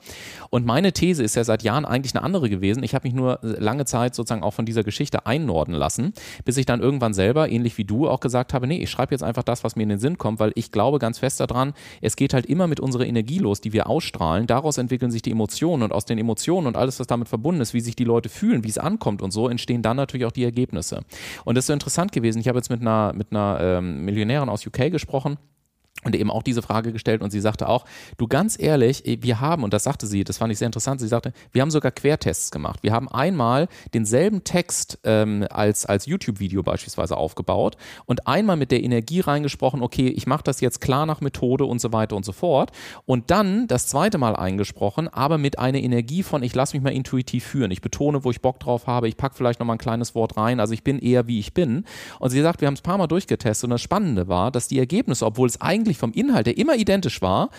Und 0.51 0.67
meine 0.67 0.93
These 0.93 1.23
ist 1.23 1.35
ja 1.35 1.43
seit 1.43 1.63
Jahren 1.63 1.85
eigentlich 1.85 2.13
eine 2.13 2.23
andere 2.23 2.51
gewesen. 2.51 2.83
Ich 2.83 2.93
habe 2.93 3.07
mich 3.07 3.15
nur 3.15 3.39
lange 3.41 3.85
Zeit 3.85 4.13
sozusagen 4.13 4.43
auch 4.43 4.53
von 4.53 4.67
dieser 4.67 4.83
Geschichte 4.83 5.25
einnorden 5.25 5.73
lassen, 5.73 6.13
bis 6.45 6.57
ich 6.57 6.67
dann 6.67 6.79
irgendwann 6.79 7.15
selbst 7.15 7.22
selber, 7.23 7.49
ähnlich 7.49 7.77
wie 7.77 7.85
du, 7.85 8.09
auch 8.09 8.19
gesagt 8.19 8.53
habe, 8.53 8.67
nee, 8.67 8.79
ich 8.83 8.89
schreibe 8.89 9.13
jetzt 9.13 9.23
einfach 9.23 9.43
das, 9.43 9.63
was 9.63 9.77
mir 9.77 9.83
in 9.83 9.89
den 9.89 9.99
Sinn 9.99 10.17
kommt, 10.17 10.41
weil 10.41 10.51
ich 10.55 10.71
glaube 10.71 10.99
ganz 10.99 11.19
fest 11.19 11.39
daran, 11.39 11.73
es 12.01 12.17
geht 12.17 12.33
halt 12.33 12.45
immer 12.45 12.67
mit 12.67 12.81
unserer 12.81 13.05
Energie 13.05 13.39
los, 13.39 13.61
die 13.61 13.71
wir 13.71 13.87
ausstrahlen. 13.87 14.45
Daraus 14.45 14.77
entwickeln 14.77 15.09
sich 15.09 15.21
die 15.21 15.31
Emotionen 15.31 15.83
und 15.83 15.93
aus 15.93 16.03
den 16.03 16.17
Emotionen 16.17 16.67
und 16.67 16.75
alles, 16.75 16.99
was 16.99 17.07
damit 17.07 17.29
verbunden 17.29 17.61
ist, 17.61 17.73
wie 17.73 17.79
sich 17.79 17.95
die 17.95 18.03
Leute 18.03 18.27
fühlen, 18.27 18.65
wie 18.65 18.69
es 18.69 18.77
ankommt 18.77 19.21
und 19.21 19.31
so, 19.31 19.47
entstehen 19.47 19.81
dann 19.81 19.95
natürlich 19.95 20.25
auch 20.25 20.33
die 20.33 20.43
Ergebnisse. 20.43 21.05
Und 21.45 21.55
das 21.55 21.63
ist 21.63 21.67
so 21.67 21.73
interessant 21.73 22.11
gewesen. 22.11 22.39
Ich 22.39 22.49
habe 22.49 22.57
jetzt 22.57 22.69
mit 22.69 22.81
einer, 22.81 23.13
mit 23.13 23.27
einer 23.31 23.57
ähm, 23.61 24.03
Millionärin 24.03 24.49
aus 24.49 24.67
UK 24.67 24.91
gesprochen 24.91 25.37
und 26.03 26.15
eben 26.15 26.31
auch 26.31 26.43
diese 26.43 26.61
Frage 26.61 26.91
gestellt 26.91 27.21
und 27.21 27.31
sie 27.31 27.39
sagte 27.39 27.69
auch, 27.69 27.85
du 28.17 28.27
ganz 28.27 28.59
ehrlich, 28.59 29.05
eh, 29.05 29.19
wir 29.21 29.39
haben, 29.39 29.63
und 29.63 29.73
das 29.73 29.83
sagte 29.83 30.07
sie, 30.07 30.23
das 30.23 30.37
fand 30.37 30.51
ich 30.51 30.57
sehr 30.57 30.65
interessant, 30.65 30.99
sie 30.99 31.07
sagte, 31.07 31.33
wir 31.51 31.61
haben 31.61 31.71
sogar 31.71 31.91
Quertests 31.91 32.51
gemacht. 32.51 32.79
Wir 32.83 32.91
haben 32.91 33.07
einmal 33.07 33.67
denselben 33.93 34.43
Text 34.43 34.99
ähm, 35.03 35.45
als, 35.49 35.85
als 35.85 36.05
YouTube-Video 36.05 36.63
beispielsweise 36.63 37.15
aufgebaut 37.15 37.77
und 38.05 38.27
einmal 38.27 38.57
mit 38.57 38.71
der 38.71 38.83
Energie 38.83 39.21
reingesprochen, 39.21 39.81
okay, 39.81 40.07
ich 40.07 40.27
mache 40.27 40.43
das 40.43 40.61
jetzt 40.61 40.81
klar 40.81 41.05
nach 41.05 41.21
Methode 41.21 41.65
und 41.65 41.79
so 41.79 41.93
weiter 41.93 42.15
und 42.15 42.25
so 42.25 42.31
fort. 42.33 42.71
Und 43.05 43.31
dann 43.31 43.67
das 43.67 43.87
zweite 43.87 44.17
Mal 44.17 44.35
eingesprochen, 44.35 45.07
aber 45.07 45.37
mit 45.37 45.59
einer 45.59 45.79
Energie 45.79 46.23
von, 46.23 46.43
ich 46.43 46.55
lasse 46.55 46.75
mich 46.75 46.83
mal 46.83 46.93
intuitiv 46.93 47.45
führen. 47.45 47.71
Ich 47.71 47.81
betone, 47.81 48.23
wo 48.23 48.31
ich 48.31 48.41
Bock 48.41 48.59
drauf 48.59 48.87
habe, 48.87 49.07
ich 49.07 49.17
packe 49.17 49.35
vielleicht 49.35 49.59
nochmal 49.59 49.75
ein 49.75 49.79
kleines 49.79 50.15
Wort 50.15 50.37
rein, 50.37 50.59
also 50.59 50.73
ich 50.73 50.83
bin 50.83 50.99
eher 50.99 51.27
wie 51.27 51.39
ich 51.39 51.53
bin. 51.53 51.85
Und 52.19 52.31
sie 52.31 52.41
sagt, 52.41 52.61
wir 52.61 52.67
haben 52.67 52.73
es 52.73 52.81
ein 52.81 52.83
paar 52.83 52.97
Mal 52.97 53.07
durchgetestet 53.07 53.65
und 53.65 53.71
das 53.71 53.81
Spannende 53.81 54.27
war, 54.27 54.51
dass 54.51 54.67
die 54.67 54.79
Ergebnisse, 54.79 55.25
obwohl 55.25 55.47
es 55.47 55.61
eigentlich 55.61 55.82
eigentlich 55.83 55.97
vom 55.97 56.13
Inhalt, 56.13 56.47
der 56.47 56.57
immer 56.57 56.75
identisch 56.75 57.21
war, 57.21 57.49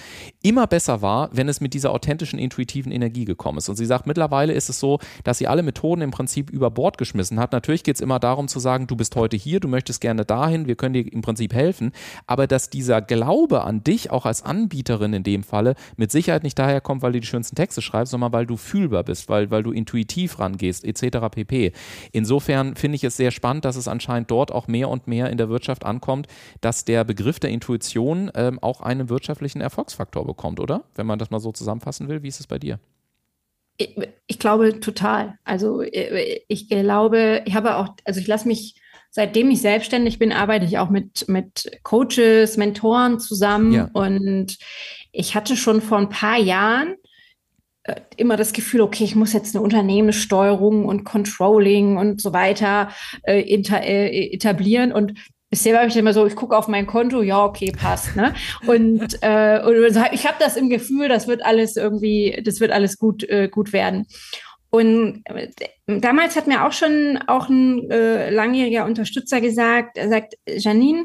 immer 0.42 0.66
besser 0.66 1.02
war, 1.02 1.28
wenn 1.32 1.48
es 1.48 1.60
mit 1.60 1.74
dieser 1.74 1.90
authentischen, 1.90 2.38
intuitiven 2.38 2.90
Energie 2.90 3.26
gekommen 3.26 3.58
ist. 3.58 3.68
Und 3.68 3.76
sie 3.76 3.84
sagt, 3.84 4.06
mittlerweile 4.06 4.54
ist 4.54 4.70
es 4.70 4.80
so, 4.80 4.98
dass 5.24 5.38
sie 5.38 5.46
alle 5.46 5.62
Methoden 5.62 6.00
im 6.00 6.10
Prinzip 6.10 6.50
über 6.50 6.70
Bord 6.70 6.96
geschmissen 6.96 7.38
hat. 7.38 7.52
Natürlich 7.52 7.84
geht 7.84 7.96
es 7.96 8.00
immer 8.00 8.18
darum 8.18 8.48
zu 8.48 8.60
sagen, 8.60 8.86
du 8.86 8.96
bist 8.96 9.14
heute 9.16 9.36
hier, 9.36 9.60
du 9.60 9.68
möchtest 9.68 10.00
gerne 10.00 10.24
dahin, 10.24 10.66
wir 10.66 10.74
können 10.74 10.94
dir 10.94 11.12
im 11.12 11.20
Prinzip 11.20 11.52
helfen. 11.52 11.92
Aber 12.26 12.46
dass 12.46 12.70
dieser 12.70 13.02
Glaube 13.02 13.62
an 13.62 13.84
dich 13.84 14.10
auch 14.10 14.24
als 14.24 14.42
Anbieterin 14.42 15.12
in 15.12 15.22
dem 15.22 15.42
Falle 15.42 15.74
mit 15.96 16.10
Sicherheit 16.10 16.44
nicht 16.44 16.58
daherkommt, 16.58 17.02
weil 17.02 17.12
du 17.12 17.20
die 17.20 17.26
schönsten 17.26 17.56
Texte 17.56 17.82
schreibst, 17.82 18.12
sondern 18.12 18.32
weil 18.32 18.46
du 18.46 18.56
fühlbar 18.56 19.04
bist, 19.04 19.28
weil, 19.28 19.50
weil 19.50 19.62
du 19.62 19.72
intuitiv 19.72 20.38
rangehst, 20.38 20.84
etc. 20.84 21.18
pp. 21.30 21.72
Insofern 22.12 22.74
finde 22.76 22.96
ich 22.96 23.04
es 23.04 23.16
sehr 23.16 23.30
spannend, 23.30 23.64
dass 23.66 23.76
es 23.76 23.88
anscheinend 23.88 24.30
dort 24.30 24.50
auch 24.50 24.66
mehr 24.66 24.88
und 24.88 25.08
mehr 25.08 25.28
in 25.28 25.36
der 25.36 25.50
Wirtschaft 25.50 25.84
ankommt, 25.84 26.26
dass 26.60 26.84
der 26.84 27.04
Begriff 27.04 27.38
der 27.38 27.50
Intuition 27.50 28.13
ähm, 28.34 28.58
auch 28.60 28.80
einen 28.80 29.08
wirtschaftlichen 29.08 29.60
Erfolgsfaktor 29.60 30.26
bekommt, 30.26 30.60
oder? 30.60 30.84
Wenn 30.94 31.06
man 31.06 31.18
das 31.18 31.30
mal 31.30 31.40
so 31.40 31.52
zusammenfassen 31.52 32.08
will, 32.08 32.22
wie 32.22 32.28
ist 32.28 32.40
es 32.40 32.46
bei 32.46 32.58
dir? 32.58 32.78
Ich, 33.76 33.96
ich 34.26 34.38
glaube 34.38 34.80
total. 34.80 35.38
Also 35.44 35.82
äh, 35.82 36.40
ich 36.48 36.68
glaube, 36.68 37.42
ich 37.44 37.54
habe 37.54 37.76
auch, 37.76 37.88
also 38.04 38.20
ich 38.20 38.26
lasse 38.26 38.48
mich, 38.48 38.80
seitdem 39.10 39.50
ich 39.50 39.60
selbstständig 39.60 40.18
bin, 40.18 40.32
arbeite 40.32 40.64
ich 40.64 40.78
auch 40.78 40.90
mit, 40.90 41.28
mit 41.28 41.70
Coaches, 41.82 42.56
Mentoren 42.56 43.18
zusammen. 43.20 43.72
Ja. 43.72 43.90
Und 43.92 44.58
ich 45.12 45.34
hatte 45.34 45.56
schon 45.56 45.80
vor 45.80 45.98
ein 45.98 46.08
paar 46.08 46.38
Jahren 46.38 46.96
äh, 47.84 48.00
immer 48.16 48.36
das 48.36 48.52
Gefühl, 48.52 48.80
okay, 48.80 49.04
ich 49.04 49.14
muss 49.14 49.32
jetzt 49.32 49.54
eine 49.54 49.62
Unternehmenssteuerung 49.62 50.86
und 50.86 51.04
Controlling 51.04 51.96
und 51.96 52.20
so 52.20 52.32
weiter 52.32 52.90
äh, 53.24 53.40
äh, 53.40 54.32
etablieren. 54.32 54.92
Und 54.92 55.14
Bisher 55.54 55.78
habe 55.78 55.86
ich 55.86 55.96
immer 55.96 56.12
so, 56.12 56.26
ich 56.26 56.34
gucke 56.34 56.56
auf 56.56 56.66
mein 56.66 56.84
Konto, 56.84 57.22
ja, 57.22 57.44
okay, 57.44 57.70
passt. 57.70 58.16
Ne? 58.16 58.34
Und, 58.66 59.18
äh, 59.20 59.62
und 59.64 59.96
ich 60.10 60.26
habe 60.26 60.36
das 60.40 60.56
im 60.56 60.68
Gefühl, 60.68 61.08
das 61.08 61.28
wird 61.28 61.44
alles 61.44 61.76
irgendwie, 61.76 62.42
das 62.44 62.58
wird 62.58 62.72
alles 62.72 62.98
gut, 62.98 63.22
äh, 63.28 63.48
gut 63.48 63.72
werden. 63.72 64.08
Und 64.70 65.22
äh, 65.26 65.50
damals 65.86 66.34
hat 66.34 66.48
mir 66.48 66.66
auch 66.66 66.72
schon 66.72 67.20
auch 67.28 67.48
ein 67.48 67.88
äh, 67.88 68.30
langjähriger 68.30 68.84
Unterstützer 68.84 69.40
gesagt, 69.40 69.96
er 69.96 70.08
sagt, 70.08 70.34
Janine, 70.44 71.04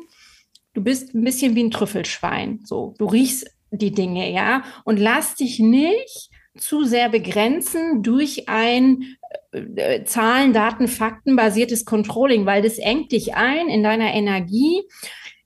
du 0.73 0.83
bist 0.83 1.13
ein 1.13 1.23
bisschen 1.23 1.53
wie 1.53 1.65
ein 1.65 1.69
Trüffelschwein. 1.69 2.62
So, 2.63 2.95
du 2.97 3.05
riechst 3.05 3.51
die 3.69 3.91
Dinge, 3.91 4.31
ja, 4.31 4.63
und 4.83 4.97
lass 4.97 5.35
dich 5.35 5.59
nicht 5.59 6.31
zu 6.61 6.83
sehr 6.83 7.09
begrenzen 7.09 8.03
durch 8.03 8.47
ein 8.47 9.17
äh, 9.51 10.03
Zahlen, 10.03 10.53
Daten, 10.53 10.87
Fakten 10.87 11.35
basiertes 11.35 11.85
Controlling, 11.85 12.45
weil 12.45 12.61
das 12.61 12.77
engt 12.77 13.11
dich 13.11 13.35
ein 13.35 13.67
in 13.67 13.83
deiner 13.83 14.13
Energie. 14.13 14.83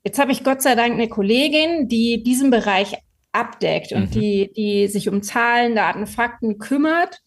Jetzt 0.04 0.19
habe 0.19 0.32
ich 0.32 0.43
Gott 0.43 0.62
sei 0.62 0.76
Dank 0.76 0.93
eine 0.93 1.08
Kollegin, 1.08 1.88
die 1.88 2.23
diesen 2.23 2.52
Bereich 2.52 2.97
abdeckt 3.32 3.93
und 3.93 4.15
mhm. 4.15 4.19
die, 4.19 4.52
die 4.56 4.88
sich 4.88 5.10
um 5.10 5.23
Zahlen, 5.23 5.76
Daten, 5.76 6.06
Fakten 6.06 6.60
kümmert. 6.60 7.23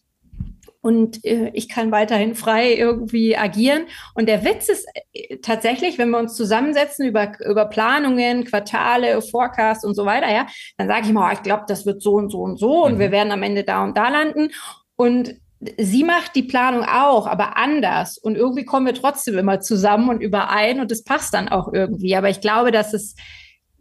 Und 0.81 1.23
äh, 1.25 1.51
ich 1.53 1.69
kann 1.69 1.91
weiterhin 1.91 2.35
frei 2.35 2.73
irgendwie 2.73 3.35
agieren. 3.35 3.83
Und 4.13 4.27
der 4.27 4.43
Witz 4.45 4.69
ist 4.69 4.87
äh, 5.13 5.37
tatsächlich, 5.37 5.97
wenn 5.97 6.09
wir 6.09 6.19
uns 6.19 6.35
zusammensetzen 6.35 7.05
über, 7.05 7.33
über 7.45 7.65
Planungen, 7.65 8.45
Quartale, 8.45 9.21
Forecast 9.21 9.85
und 9.85 9.95
so 9.95 10.05
weiter, 10.05 10.31
ja, 10.31 10.47
dann 10.77 10.87
sage 10.87 11.07
ich 11.07 11.13
mal, 11.13 11.29
oh, 11.29 11.33
ich 11.33 11.43
glaube, 11.43 11.63
das 11.67 11.85
wird 11.85 12.01
so 12.01 12.13
und 12.13 12.29
so 12.31 12.39
und 12.39 12.57
so 12.57 12.77
mhm. 12.77 12.93
und 12.93 12.99
wir 12.99 13.11
werden 13.11 13.31
am 13.31 13.43
Ende 13.43 13.63
da 13.63 13.83
und 13.83 13.97
da 13.97 14.09
landen. 14.09 14.49
Und 14.95 15.35
sie 15.77 16.03
macht 16.03 16.35
die 16.35 16.43
Planung 16.43 16.83
auch, 16.83 17.27
aber 17.27 17.57
anders. 17.57 18.17
Und 18.17 18.35
irgendwie 18.35 18.65
kommen 18.65 18.85
wir 18.85 18.93
trotzdem 18.93 19.37
immer 19.37 19.59
zusammen 19.59 20.09
und 20.09 20.21
überein 20.21 20.79
und 20.79 20.91
es 20.91 21.03
passt 21.03 21.33
dann 21.33 21.49
auch 21.49 21.73
irgendwie. 21.73 22.15
Aber 22.15 22.29
ich 22.29 22.41
glaube, 22.41 22.71
dass 22.71 22.93
es 22.93 23.15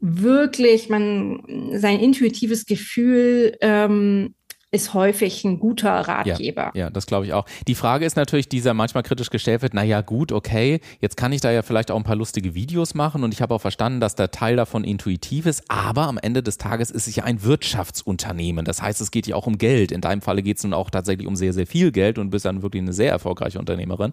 wirklich 0.01 0.89
man 0.89 1.71
sein 1.73 2.01
intuitives 2.01 2.67
Gefühl 2.67 3.57
ähm, 3.61 4.35
ist 4.77 4.95
häufig 4.95 5.43
ein 5.45 5.59
guter 5.59 5.91
Ratgeber. 5.91 6.71
Ja, 6.75 6.85
ja 6.85 6.91
das 6.91 7.07
glaube 7.07 7.27
ich 7.27 7.33
auch. 7.33 7.47
Die 7.67 7.75
Frage 7.75 8.05
ist 8.05 8.17
natürlich, 8.17 8.49
dieser 8.49 8.75
manchmal 8.75 9.03
kritisch 9.03 9.31
gestellt 9.31 9.63
wird, 9.63 9.73
naja 9.75 10.03
gut, 10.03 10.33
okay, 10.33 10.81
jetzt 11.01 11.17
kann 11.17 11.33
ich 11.33 11.41
da 11.41 11.51
ja 11.51 11.63
vielleicht 11.63 11.91
auch 11.91 11.97
ein 11.97 12.05
paar 12.05 12.15
lustige 12.15 12.55
Videos 12.55 12.95
machen 12.95 13.25
und 13.25 13.33
ich 13.33 13.41
habe 13.41 13.55
auch 13.55 13.61
verstanden, 13.61 14.01
dass 14.01 14.15
der 14.15 14.31
Teil 14.31 14.57
davon 14.57 14.85
intuitiv 14.85 15.47
ist, 15.47 15.65
aber 15.69 16.03
am 16.03 16.19
Ende 16.19 16.43
des 16.43 16.59
Tages 16.59 16.91
ist 16.91 17.09
es 17.09 17.17
ja 17.17 17.25
ein 17.25 17.43
Wirtschaftsunternehmen. 17.43 18.67
Das 18.67 18.83
heißt, 18.83 19.01
es 19.01 19.11
geht 19.11 19.27
ja 19.27 19.35
auch 19.35 19.47
um 19.47 19.57
Geld. 19.57 19.91
In 19.93 20.03
deinem 20.03 20.21
Falle 20.21 20.43
geht 20.43 20.59
es 20.59 20.65
nun 20.65 20.75
auch 20.75 20.91
tatsächlich 20.91 21.27
um 21.27 21.37
sehr, 21.37 21.55
sehr 21.55 21.67
viel 21.67 21.91
Geld 21.91 22.19
und 22.19 22.29
bist 22.29 22.45
dann 22.45 22.61
wirklich 22.63 22.83
eine 22.83 22.93
sehr 22.93 23.11
erfolgreiche 23.11 23.59
Unternehmerin. 23.59 24.13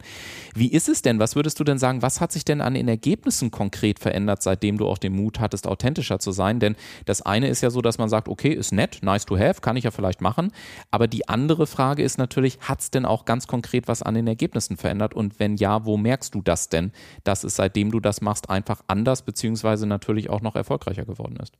Wie 0.55 0.71
ist 0.71 0.87
es 0.87 1.01
denn? 1.01 1.19
Was 1.19 1.35
würdest 1.35 1.59
du 1.59 1.65
denn 1.65 1.77
sagen? 1.77 2.01
Was 2.01 2.21
hat 2.21 2.31
sich 2.31 2.45
denn 2.45 2.61
an 2.61 2.73
den 2.73 2.87
Ergebnissen 2.87 3.51
konkret 3.51 3.99
verändert, 3.99 4.41
seitdem 4.41 4.77
du 4.77 4.87
auch 4.87 4.97
den 4.97 5.13
Mut 5.13 5.41
hattest, 5.41 5.67
authentischer 5.67 6.19
zu 6.19 6.31
sein? 6.31 6.61
Denn 6.61 6.77
das 7.05 7.21
eine 7.21 7.49
ist 7.49 7.61
ja 7.61 7.69
so, 7.69 7.81
dass 7.81 7.97
man 7.97 8.07
sagt, 8.07 8.29
okay, 8.29 8.53
ist 8.53 8.71
nett, 8.71 8.99
nice 9.01 9.25
to 9.25 9.37
have, 9.37 9.59
kann 9.59 9.75
ich 9.75 9.83
ja 9.83 9.91
vielleicht 9.91 10.21
machen. 10.21 10.52
Aber 10.91 11.07
die 11.07 11.27
andere 11.27 11.67
Frage 11.67 12.03
ist 12.03 12.17
natürlich, 12.17 12.59
hat 12.61 12.81
es 12.81 12.91
denn 12.91 13.05
auch 13.05 13.25
ganz 13.25 13.47
konkret 13.47 13.87
was 13.87 14.03
an 14.03 14.15
den 14.15 14.27
Ergebnissen 14.27 14.77
verändert? 14.77 15.13
Und 15.13 15.39
wenn 15.39 15.57
ja, 15.57 15.85
wo 15.85 15.97
merkst 15.97 16.35
du 16.35 16.41
das 16.41 16.69
denn, 16.69 16.91
dass 17.23 17.43
es 17.43 17.55
seitdem 17.55 17.91
du 17.91 17.99
das 17.99 18.21
machst 18.21 18.49
einfach 18.49 18.83
anders 18.87 19.23
beziehungsweise 19.23 19.87
natürlich 19.87 20.29
auch 20.29 20.41
noch 20.41 20.55
erfolgreicher 20.55 21.05
geworden 21.05 21.37
ist? 21.41 21.53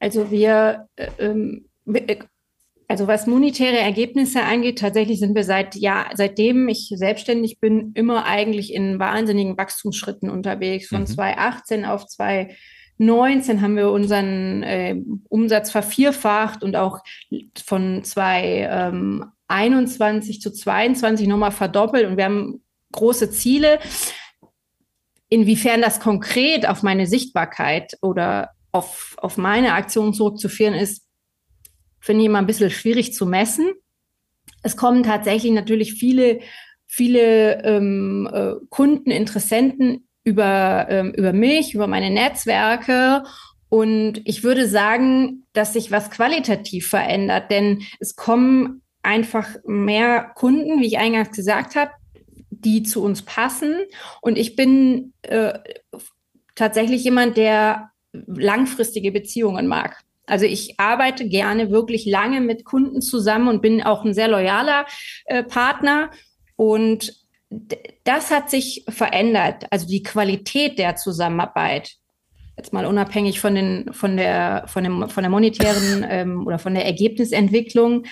Also 0.00 0.30
wir, 0.30 0.88
äh, 0.96 1.08
ähm, 1.18 1.66
äh, 1.92 2.18
also 2.88 3.06
was 3.06 3.26
monetäre 3.26 3.78
Ergebnisse 3.78 4.42
angeht, 4.42 4.78
tatsächlich 4.78 5.18
sind 5.18 5.34
wir 5.34 5.44
seit 5.44 5.74
ja, 5.74 6.10
seitdem 6.14 6.68
ich 6.68 6.92
selbstständig 6.94 7.58
bin, 7.58 7.92
immer 7.94 8.26
eigentlich 8.26 8.74
in 8.74 8.98
wahnsinnigen 8.98 9.56
Wachstumsschritten 9.56 10.28
unterwegs. 10.28 10.88
Von 10.88 11.00
mhm. 11.00 11.06
2018 11.06 11.84
auf 11.86 12.06
2019 12.06 12.56
19 12.98 13.60
haben 13.60 13.76
wir 13.76 13.90
unseren 13.90 14.62
äh, 14.62 14.96
Umsatz 15.28 15.70
vervierfacht 15.70 16.62
und 16.62 16.76
auch 16.76 17.00
von 17.64 18.04
2021 18.04 20.36
ähm, 20.36 20.42
zu 20.42 20.52
22 20.52 21.26
nochmal 21.26 21.50
verdoppelt 21.50 22.06
und 22.06 22.16
wir 22.16 22.24
haben 22.24 22.62
große 22.92 23.30
Ziele. 23.30 23.80
Inwiefern 25.28 25.82
das 25.82 25.98
konkret 25.98 26.68
auf 26.68 26.82
meine 26.82 27.06
Sichtbarkeit 27.06 27.98
oder 28.00 28.50
auf, 28.70 29.16
auf 29.18 29.36
meine 29.36 29.74
Aktion 29.74 30.14
zurückzuführen 30.14 30.74
ist, 30.74 31.04
finde 32.00 32.22
ich 32.22 32.26
immer 32.26 32.38
ein 32.38 32.46
bisschen 32.46 32.70
schwierig 32.70 33.14
zu 33.14 33.26
messen. 33.26 33.72
Es 34.62 34.76
kommen 34.76 35.02
tatsächlich 35.02 35.52
natürlich 35.52 35.94
viele, 35.94 36.40
viele 36.86 37.64
ähm, 37.64 38.28
äh, 38.32 38.54
Kunden, 38.68 39.10
Interessenten 39.10 40.03
über, 40.24 40.86
ähm, 40.88 41.12
über 41.12 41.32
mich, 41.32 41.74
über 41.74 41.86
meine 41.86 42.10
Netzwerke. 42.10 43.24
Und 43.68 44.20
ich 44.24 44.42
würde 44.42 44.68
sagen, 44.68 45.46
dass 45.52 45.72
sich 45.72 45.90
was 45.90 46.10
qualitativ 46.10 46.88
verändert, 46.88 47.50
denn 47.50 47.82
es 48.00 48.16
kommen 48.16 48.82
einfach 49.02 49.48
mehr 49.64 50.32
Kunden, 50.34 50.80
wie 50.80 50.86
ich 50.86 50.98
eingangs 50.98 51.36
gesagt 51.36 51.76
habe, 51.76 51.90
die 52.50 52.82
zu 52.82 53.02
uns 53.02 53.22
passen. 53.22 53.76
Und 54.22 54.38
ich 54.38 54.56
bin 54.56 55.12
äh, 55.22 55.58
tatsächlich 56.54 57.04
jemand, 57.04 57.36
der 57.36 57.90
langfristige 58.12 59.12
Beziehungen 59.12 59.66
mag. 59.66 60.00
Also 60.26 60.46
ich 60.46 60.80
arbeite 60.80 61.28
gerne 61.28 61.70
wirklich 61.70 62.06
lange 62.06 62.40
mit 62.40 62.64
Kunden 62.64 63.02
zusammen 63.02 63.48
und 63.48 63.60
bin 63.60 63.82
auch 63.82 64.04
ein 64.04 64.14
sehr 64.14 64.28
loyaler 64.28 64.86
äh, 65.26 65.42
Partner. 65.42 66.10
Und 66.56 67.23
das 68.04 68.30
hat 68.30 68.50
sich 68.50 68.84
verändert, 68.88 69.66
also 69.70 69.86
die 69.86 70.02
Qualität 70.02 70.78
der 70.78 70.96
Zusammenarbeit. 70.96 71.96
Jetzt 72.56 72.72
mal 72.72 72.86
unabhängig 72.86 73.40
von, 73.40 73.54
den, 73.54 73.92
von, 73.92 74.16
der, 74.16 74.64
von, 74.66 74.84
dem, 74.84 75.08
von 75.08 75.22
der 75.22 75.30
monetären 75.30 76.06
ähm, 76.08 76.46
oder 76.46 76.58
von 76.58 76.74
der 76.74 76.84
Ergebnisentwicklung. 76.84 78.04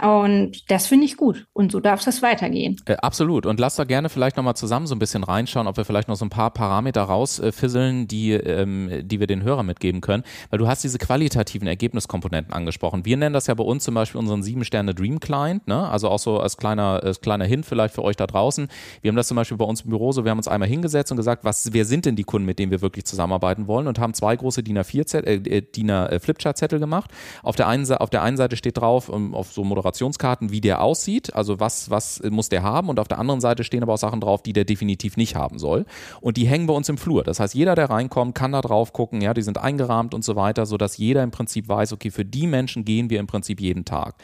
Und 0.00 0.70
das 0.70 0.86
finde 0.86 1.06
ich 1.06 1.16
gut. 1.16 1.46
Und 1.52 1.72
so 1.72 1.80
darf 1.80 2.06
es 2.06 2.22
weitergehen. 2.22 2.76
Äh, 2.86 2.94
absolut. 2.96 3.46
Und 3.46 3.58
lass 3.58 3.76
da 3.76 3.84
gerne 3.84 4.08
vielleicht 4.08 4.36
nochmal 4.36 4.54
zusammen 4.54 4.86
so 4.86 4.94
ein 4.94 5.00
bisschen 5.00 5.24
reinschauen, 5.24 5.66
ob 5.66 5.76
wir 5.76 5.84
vielleicht 5.84 6.06
noch 6.06 6.14
so 6.14 6.24
ein 6.24 6.30
paar 6.30 6.52
Parameter 6.52 7.02
rausfisseln, 7.02 8.06
die, 8.06 8.32
ähm, 8.32 8.90
die 9.02 9.18
wir 9.18 9.26
den 9.26 9.42
Hörern 9.42 9.66
mitgeben 9.66 10.00
können. 10.00 10.22
Weil 10.50 10.60
du 10.60 10.68
hast 10.68 10.84
diese 10.84 10.98
qualitativen 10.98 11.66
Ergebniskomponenten 11.66 12.54
angesprochen. 12.54 13.04
Wir 13.04 13.16
nennen 13.16 13.32
das 13.32 13.48
ja 13.48 13.54
bei 13.54 13.64
uns 13.64 13.82
zum 13.82 13.94
Beispiel 13.94 14.20
unseren 14.20 14.44
sieben 14.44 14.64
Sterne 14.64 14.94
Dream 14.94 15.18
Client. 15.18 15.66
Ne? 15.66 15.88
Also 15.88 16.08
auch 16.08 16.20
so 16.20 16.38
als 16.38 16.56
kleiner, 16.56 17.00
als 17.02 17.20
kleiner 17.20 17.44
Hint 17.44 17.66
vielleicht 17.66 17.94
für 17.94 18.04
euch 18.04 18.16
da 18.16 18.28
draußen. 18.28 18.68
Wir 19.02 19.08
haben 19.08 19.16
das 19.16 19.26
zum 19.26 19.36
Beispiel 19.36 19.56
bei 19.56 19.64
uns 19.64 19.80
im 19.80 19.90
Büro 19.90 20.12
so, 20.12 20.24
wir 20.24 20.30
haben 20.30 20.38
uns 20.38 20.48
einmal 20.48 20.68
hingesetzt 20.68 21.10
und 21.10 21.16
gesagt, 21.16 21.44
was, 21.44 21.72
wer 21.72 21.84
sind 21.84 22.06
denn 22.06 22.14
die 22.14 22.24
Kunden, 22.24 22.46
mit 22.46 22.60
denen 22.60 22.70
wir 22.70 22.82
wirklich 22.82 23.04
zusammenarbeiten 23.04 23.66
wollen 23.66 23.88
und 23.88 23.98
haben 23.98 24.14
zwei 24.14 24.36
große 24.36 24.62
DIN 24.62 24.78
A4 24.78 25.24
äh, 25.24 25.34
äh, 25.34 25.58
äh, 25.58 26.78
gemacht. 26.78 27.10
Auf 27.42 27.56
der 27.56 27.66
einen, 27.66 27.90
auf 27.92 28.10
der 28.10 28.22
einen 28.22 28.36
Seite 28.36 28.56
steht 28.56 28.78
drauf, 28.78 29.08
um, 29.08 29.34
auf 29.34 29.52
so 29.52 29.64
Moderation 29.64 29.87
Moderationskarten, 29.88 30.50
wie 30.50 30.60
der 30.60 30.82
aussieht, 30.82 31.34
also 31.34 31.60
was, 31.60 31.90
was 31.90 32.22
muss 32.30 32.48
der 32.48 32.62
haben 32.62 32.88
und 32.88 33.00
auf 33.00 33.08
der 33.08 33.18
anderen 33.18 33.40
Seite 33.40 33.64
stehen 33.64 33.82
aber 33.82 33.94
auch 33.94 33.98
Sachen 33.98 34.20
drauf, 34.20 34.42
die 34.42 34.52
der 34.52 34.64
definitiv 34.64 35.16
nicht 35.16 35.34
haben 35.34 35.58
soll 35.58 35.86
und 36.20 36.36
die 36.36 36.46
hängen 36.46 36.66
bei 36.66 36.74
uns 36.74 36.88
im 36.88 36.98
Flur. 36.98 37.24
Das 37.24 37.40
heißt, 37.40 37.54
jeder, 37.54 37.74
der 37.74 37.90
reinkommt, 37.90 38.34
kann 38.34 38.52
da 38.52 38.60
drauf 38.60 38.92
gucken, 38.92 39.20
ja, 39.20 39.34
die 39.34 39.42
sind 39.42 39.58
eingerahmt 39.58 40.14
und 40.14 40.24
so 40.24 40.36
weiter, 40.36 40.66
sodass 40.66 40.98
jeder 40.98 41.22
im 41.22 41.30
Prinzip 41.30 41.68
weiß, 41.68 41.92
okay, 41.92 42.10
für 42.10 42.24
die 42.24 42.46
Menschen 42.46 42.84
gehen 42.84 43.10
wir 43.10 43.18
im 43.20 43.26
Prinzip 43.26 43.60
jeden 43.60 43.84
Tag. 43.84 44.16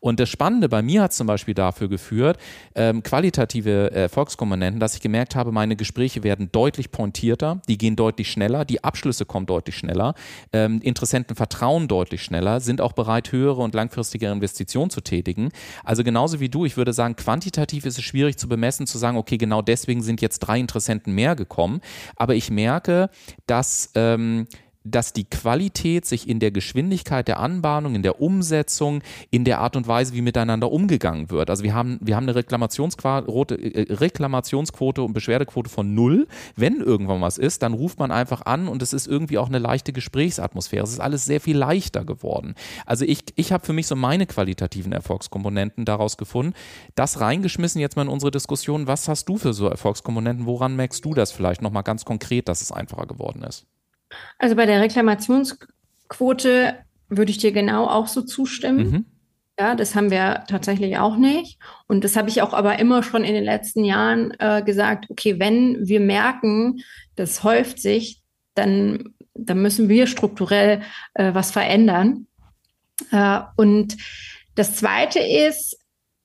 Und 0.00 0.20
das 0.20 0.28
Spannende 0.28 0.68
bei 0.68 0.82
mir 0.82 1.02
hat 1.02 1.12
zum 1.12 1.26
Beispiel 1.26 1.54
dafür 1.54 1.88
geführt, 1.88 2.38
ähm, 2.74 3.02
qualitative 3.02 3.90
Erfolgskomponenten, 3.90 4.80
dass 4.80 4.94
ich 4.94 5.00
gemerkt 5.00 5.34
habe, 5.34 5.52
meine 5.52 5.76
Gespräche 5.76 6.22
werden 6.22 6.50
deutlich 6.52 6.90
pointierter, 6.90 7.60
die 7.68 7.78
gehen 7.78 7.96
deutlich 7.96 8.30
schneller, 8.30 8.64
die 8.64 8.84
Abschlüsse 8.84 9.24
kommen 9.24 9.46
deutlich 9.46 9.76
schneller, 9.76 10.14
ähm, 10.52 10.80
Interessenten 10.82 11.34
vertrauen 11.34 11.88
deutlich 11.88 12.22
schneller, 12.22 12.60
sind 12.60 12.80
auch 12.80 12.92
bereit, 12.92 13.32
höhere 13.32 13.60
und 13.62 13.74
langfristige 13.74 14.30
Investitionen 14.30 14.90
zu 14.90 15.00
tätigen. 15.08 15.50
Also 15.84 16.04
genauso 16.04 16.38
wie 16.40 16.48
du, 16.48 16.64
ich 16.64 16.76
würde 16.76 16.92
sagen, 16.92 17.16
quantitativ 17.16 17.86
ist 17.86 17.98
es 17.98 18.04
schwierig 18.04 18.36
zu 18.36 18.48
bemessen, 18.48 18.86
zu 18.86 18.98
sagen, 18.98 19.16
okay, 19.16 19.38
genau 19.38 19.62
deswegen 19.62 20.02
sind 20.02 20.20
jetzt 20.20 20.40
drei 20.40 20.60
Interessenten 20.60 21.14
mehr 21.14 21.34
gekommen. 21.34 21.80
Aber 22.16 22.34
ich 22.34 22.50
merke, 22.50 23.10
dass 23.46 23.90
ähm, 23.94 24.46
dass 24.90 25.12
die 25.12 25.24
Qualität 25.24 26.06
sich 26.06 26.28
in 26.28 26.40
der 26.40 26.50
Geschwindigkeit 26.50 27.28
der 27.28 27.40
Anbahnung, 27.40 27.94
in 27.94 28.02
der 28.02 28.20
Umsetzung, 28.20 29.02
in 29.30 29.44
der 29.44 29.60
Art 29.60 29.76
und 29.76 29.86
Weise, 29.86 30.14
wie 30.14 30.22
miteinander 30.22 30.70
umgegangen 30.70 31.30
wird. 31.30 31.50
Also 31.50 31.64
wir 31.64 31.74
haben, 31.74 31.98
wir 32.00 32.16
haben 32.16 32.24
eine 32.24 32.34
Reklamationsquote, 32.34 33.54
äh, 33.56 33.92
Reklamationsquote 33.92 35.02
und 35.02 35.12
Beschwerdequote 35.12 35.70
von 35.70 35.94
null. 35.94 36.26
Wenn 36.56 36.80
irgendwann 36.80 37.20
was 37.20 37.38
ist, 37.38 37.62
dann 37.62 37.74
ruft 37.74 37.98
man 37.98 38.10
einfach 38.10 38.42
an 38.46 38.68
und 38.68 38.82
es 38.82 38.92
ist 38.92 39.06
irgendwie 39.06 39.38
auch 39.38 39.48
eine 39.48 39.58
leichte 39.58 39.92
Gesprächsatmosphäre. 39.92 40.84
Es 40.84 40.90
ist 40.90 41.00
alles 41.00 41.24
sehr 41.24 41.40
viel 41.40 41.56
leichter 41.56 42.04
geworden. 42.04 42.54
Also 42.86 43.04
ich, 43.04 43.24
ich 43.36 43.52
habe 43.52 43.64
für 43.64 43.72
mich 43.72 43.86
so 43.86 43.96
meine 43.96 44.26
qualitativen 44.26 44.92
Erfolgskomponenten 44.92 45.84
daraus 45.84 46.16
gefunden. 46.16 46.54
Das 46.94 47.20
reingeschmissen 47.20 47.80
jetzt 47.80 47.96
mal 47.96 48.02
in 48.02 48.08
unsere 48.08 48.30
Diskussion. 48.30 48.86
Was 48.86 49.08
hast 49.08 49.28
du 49.28 49.38
für 49.38 49.52
so 49.52 49.68
Erfolgskomponenten? 49.68 50.46
Woran 50.46 50.76
merkst 50.76 51.04
du 51.04 51.14
das 51.14 51.32
vielleicht 51.32 51.62
nochmal 51.62 51.82
ganz 51.82 52.04
konkret, 52.04 52.48
dass 52.48 52.60
es 52.60 52.72
einfacher 52.72 53.06
geworden 53.06 53.42
ist? 53.42 53.66
Also 54.38 54.56
bei 54.56 54.66
der 54.66 54.80
Reklamationsquote 54.80 56.74
würde 57.08 57.30
ich 57.30 57.38
dir 57.38 57.52
genau 57.52 57.86
auch 57.86 58.06
so 58.06 58.22
zustimmen. 58.22 58.90
Mhm. 58.90 59.04
Ja, 59.58 59.74
das 59.74 59.96
haben 59.96 60.10
wir 60.10 60.44
tatsächlich 60.46 60.98
auch 60.98 61.16
nicht. 61.16 61.58
Und 61.88 62.04
das 62.04 62.14
habe 62.14 62.28
ich 62.28 62.42
auch 62.42 62.54
aber 62.54 62.78
immer 62.78 63.02
schon 63.02 63.24
in 63.24 63.34
den 63.34 63.44
letzten 63.44 63.84
Jahren 63.84 64.32
äh, 64.38 64.62
gesagt, 64.62 65.06
okay, 65.10 65.40
wenn 65.40 65.88
wir 65.88 65.98
merken, 65.98 66.80
das 67.16 67.42
häuft 67.42 67.80
sich, 67.80 68.22
dann, 68.54 69.14
dann 69.34 69.60
müssen 69.60 69.88
wir 69.88 70.06
strukturell 70.06 70.82
äh, 71.14 71.34
was 71.34 71.50
verändern. 71.50 72.28
Äh, 73.10 73.40
und 73.56 73.96
das 74.54 74.76
Zweite 74.76 75.18
ist, 75.18 75.76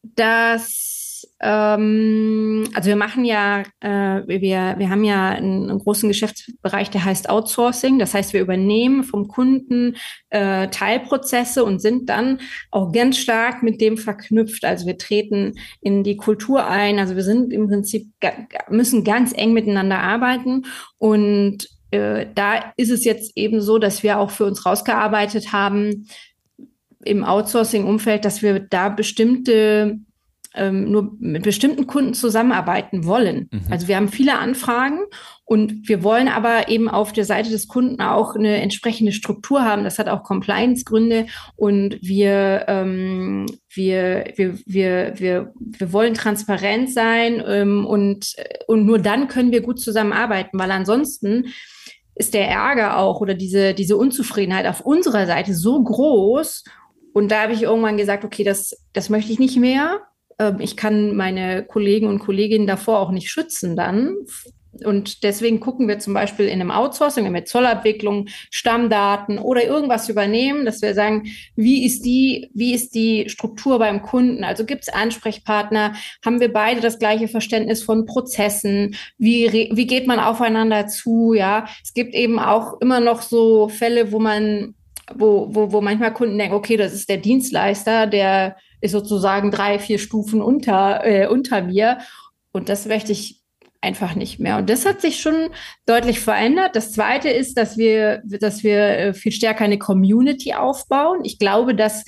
dass 0.04 0.93
ähm, 1.42 2.70
also 2.74 2.88
wir 2.88 2.96
machen 2.96 3.26
ja, 3.26 3.64
äh, 3.82 4.22
wir, 4.28 4.76
wir 4.78 4.90
haben 4.90 5.04
ja 5.04 5.30
einen, 5.30 5.70
einen, 5.70 5.80
großen 5.80 6.08
Geschäftsbereich, 6.08 6.90
der 6.90 7.04
heißt 7.04 7.30
Outsourcing. 7.30 8.00
Das 8.00 8.14
heißt, 8.14 8.34
wir 8.34 8.42
übernehmen 8.42 9.04
vom 9.04 9.28
Kunden 9.28 9.96
äh, 10.30 10.70
Teilprozesse 10.70 11.64
und 11.64 11.82
sind 11.82 12.10
dann 12.10 12.40
auch 12.72 12.92
ganz 12.92 13.18
stark 13.18 13.62
mit 13.62 13.82
dem 13.82 13.98
verknüpft. 13.98 14.64
Also 14.64 14.86
wir 14.86 14.98
treten 14.98 15.56
in 15.82 16.04
die 16.04 16.16
Kultur 16.16 16.66
ein. 16.66 17.00
Also 17.00 17.16
wir 17.16 17.24
sind 17.24 17.52
im 17.52 17.68
Prinzip, 17.68 18.08
müssen 18.70 19.04
ganz 19.04 19.34
eng 19.36 19.54
miteinander 19.54 20.00
arbeiten 20.00 20.64
und 20.98 21.68
äh, 21.92 22.28
da 22.34 22.74
ist 22.78 22.90
es 22.90 23.04
jetzt 23.06 23.34
eben 23.36 23.62
so, 23.62 23.78
dass 23.78 24.02
wir 24.02 24.18
auch 24.18 24.32
für 24.32 24.46
uns 24.46 24.66
rausgearbeitet 24.66 25.52
haben 25.52 26.08
im 27.04 27.24
Outsourcing-Umfeld, 27.24 28.24
dass 28.24 28.42
wir 28.42 28.62
da 28.62 28.90
bestimmte 28.90 30.00
ähm, 30.56 30.92
nur 30.92 31.16
mit 31.20 31.44
bestimmten 31.44 31.88
Kunden 31.88 32.14
zusammenarbeiten 32.14 33.06
wollen. 33.06 33.50
Mhm. 33.52 33.62
Also 33.70 33.88
wir 33.88 33.96
haben 33.96 34.10
viele 34.10 34.38
Anfragen 34.38 35.00
und 35.46 35.88
wir 35.88 36.04
wollen 36.04 36.28
aber 36.28 36.70
eben 36.70 36.90
auf 36.90 37.12
der 37.12 37.26
Seite 37.26 37.50
des 37.50 37.68
Kunden 37.68 38.02
auch 38.02 38.36
eine 38.36 38.62
entsprechende 38.62 39.12
Struktur 39.12 39.64
haben. 39.64 39.84
Das 39.84 40.00
hat 40.00 40.08
auch 40.08 40.24
Compliance-Gründe 40.24 41.26
und 41.56 41.98
wir, 42.02 42.66
ähm, 42.68 43.46
wir, 43.74 44.26
wir, 44.36 44.58
wir, 44.66 45.14
wir, 45.18 45.54
wir 45.56 45.94
wollen 45.94 46.14
transparent 46.14 46.92
sein 46.92 47.44
ähm, 47.46 47.86
und, 47.86 48.36
und 48.68 48.86
nur 48.86 49.00
dann 49.00 49.28
können 49.28 49.52
wir 49.52 49.62
gut 49.62 49.80
zusammenarbeiten, 49.80 50.60
weil 50.60 50.72
ansonsten 50.72 51.48
ist 52.16 52.36
der 52.36 52.48
Ärger 52.48 52.98
auch 52.98 53.22
oder 53.22 53.34
diese, 53.34 53.74
diese 53.74 53.98
Unzufriedenheit 53.98 54.68
auf 54.68 54.82
unserer 54.82 55.26
Seite 55.26 55.56
so 55.56 55.84
groß 55.84 56.64
Und 57.14 57.32
da 57.32 57.44
habe 57.44 57.54
ich 57.54 57.64
irgendwann 57.64 57.98
gesagt, 57.98 58.24
okay, 58.24 58.44
das, 58.44 58.76
das 58.94 59.10
möchte 59.10 59.32
ich 59.32 59.40
nicht 59.40 59.58
mehr. 59.58 60.02
Ähm, 60.40 60.60
ich 60.60 60.78
kann 60.78 61.16
meine 61.16 61.64
Kollegen 61.64 62.08
und 62.08 62.20
Kolleginnen 62.20 62.68
davor 62.68 63.00
auch 63.00 63.12
nicht 63.12 63.30
schützen 63.30 63.76
dann. 63.76 64.16
Und 64.84 65.24
deswegen 65.24 65.60
gucken 65.60 65.88
wir 65.88 66.00
zum 66.00 66.14
Beispiel 66.14 66.48
in 66.48 66.60
einem 66.60 66.72
Outsourcing, 66.72 67.32
mit 67.32 67.48
Zollabwicklung, 67.48 68.28
Stammdaten 68.50 69.38
oder 69.38 69.64
irgendwas 69.64 70.10
übernehmen, 70.10 70.66
dass 70.66 70.82
wir 70.82 70.96
sagen, 70.96 71.28
wie 71.56 71.86
ist 71.86 72.04
die, 72.04 72.50
wie 72.54 72.74
ist 72.74 72.96
die 72.96 73.30
Struktur 73.30 73.78
beim 73.78 74.02
Kunden? 74.02 74.44
Also 74.44 74.66
gibt 74.66 74.84
es 74.84 74.94
Ansprechpartner? 74.94 75.94
Haben 76.26 76.40
wir 76.40 76.52
beide 76.52 76.82
das 76.82 76.98
gleiche 76.98 77.28
Verständnis 77.28 77.84
von 77.84 78.06
Prozessen? 78.06 78.96
Wie, 79.18 79.70
wie 79.72 79.88
geht 79.88 80.08
man 80.08 80.20
aufeinander 80.20 80.88
zu? 80.88 81.34
Ja, 81.34 81.68
es 81.84 81.94
gibt 81.94 82.16
eben 82.16 82.40
auch 82.40 82.82
immer 82.82 83.00
noch 83.00 83.22
so 83.22 83.70
Fälle, 83.70 84.12
wo 84.12 84.20
man, 84.20 84.74
wo, 85.14 85.50
wo, 85.52 85.72
wo 85.72 85.82
manchmal 85.82 86.14
Kunden 86.14 86.38
denken, 86.40 86.56
okay, 86.56 86.78
das 86.78 86.94
ist 86.94 87.10
der 87.10 87.18
Dienstleister, 87.18 88.08
der 88.08 88.56
ist 88.84 88.92
sozusagen 88.92 89.50
drei, 89.50 89.80
vier 89.80 89.98
Stufen 89.98 90.42
unter, 90.42 91.06
äh, 91.06 91.28
unter 91.28 91.62
mir. 91.62 92.00
Und 92.52 92.68
das 92.68 92.86
möchte 92.86 93.14
ich 93.14 93.42
einfach 93.80 94.14
nicht 94.14 94.40
mehr. 94.40 94.58
Und 94.58 94.70
das 94.70 94.86
hat 94.86 95.00
sich 95.00 95.22
schon 95.22 95.50
deutlich 95.86 96.20
verändert. 96.20 96.76
Das 96.76 96.92
zweite 96.92 97.30
ist, 97.30 97.58
dass 97.58 97.78
wir, 97.78 98.22
dass 98.26 98.64
wir 98.64 98.80
äh, 98.80 99.14
viel 99.14 99.32
stärker 99.32 99.64
eine 99.64 99.78
Community 99.80 100.54
aufbauen. 100.54 101.22
Ich 101.24 101.40
glaube, 101.40 101.76
dass 101.76 102.04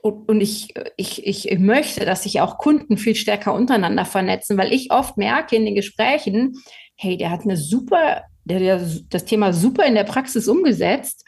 und 0.00 0.40
ich, 0.40 0.72
ich, 0.96 1.26
ich 1.26 1.58
möchte, 1.58 2.06
dass 2.06 2.22
sich 2.22 2.40
auch 2.40 2.56
Kunden 2.56 2.96
viel 2.96 3.16
stärker 3.16 3.52
untereinander 3.52 4.04
vernetzen, 4.04 4.56
weil 4.56 4.72
ich 4.72 4.92
oft 4.92 5.16
merke 5.16 5.56
in 5.56 5.64
den 5.64 5.74
Gesprächen, 5.74 6.54
hey, 6.94 7.16
der 7.16 7.30
hat 7.30 7.42
eine 7.42 7.56
super, 7.56 8.22
der, 8.44 8.60
der 8.60 8.88
das 9.10 9.24
Thema 9.24 9.52
super 9.52 9.84
in 9.84 9.96
der 9.96 10.04
Praxis 10.04 10.46
umgesetzt 10.46 11.24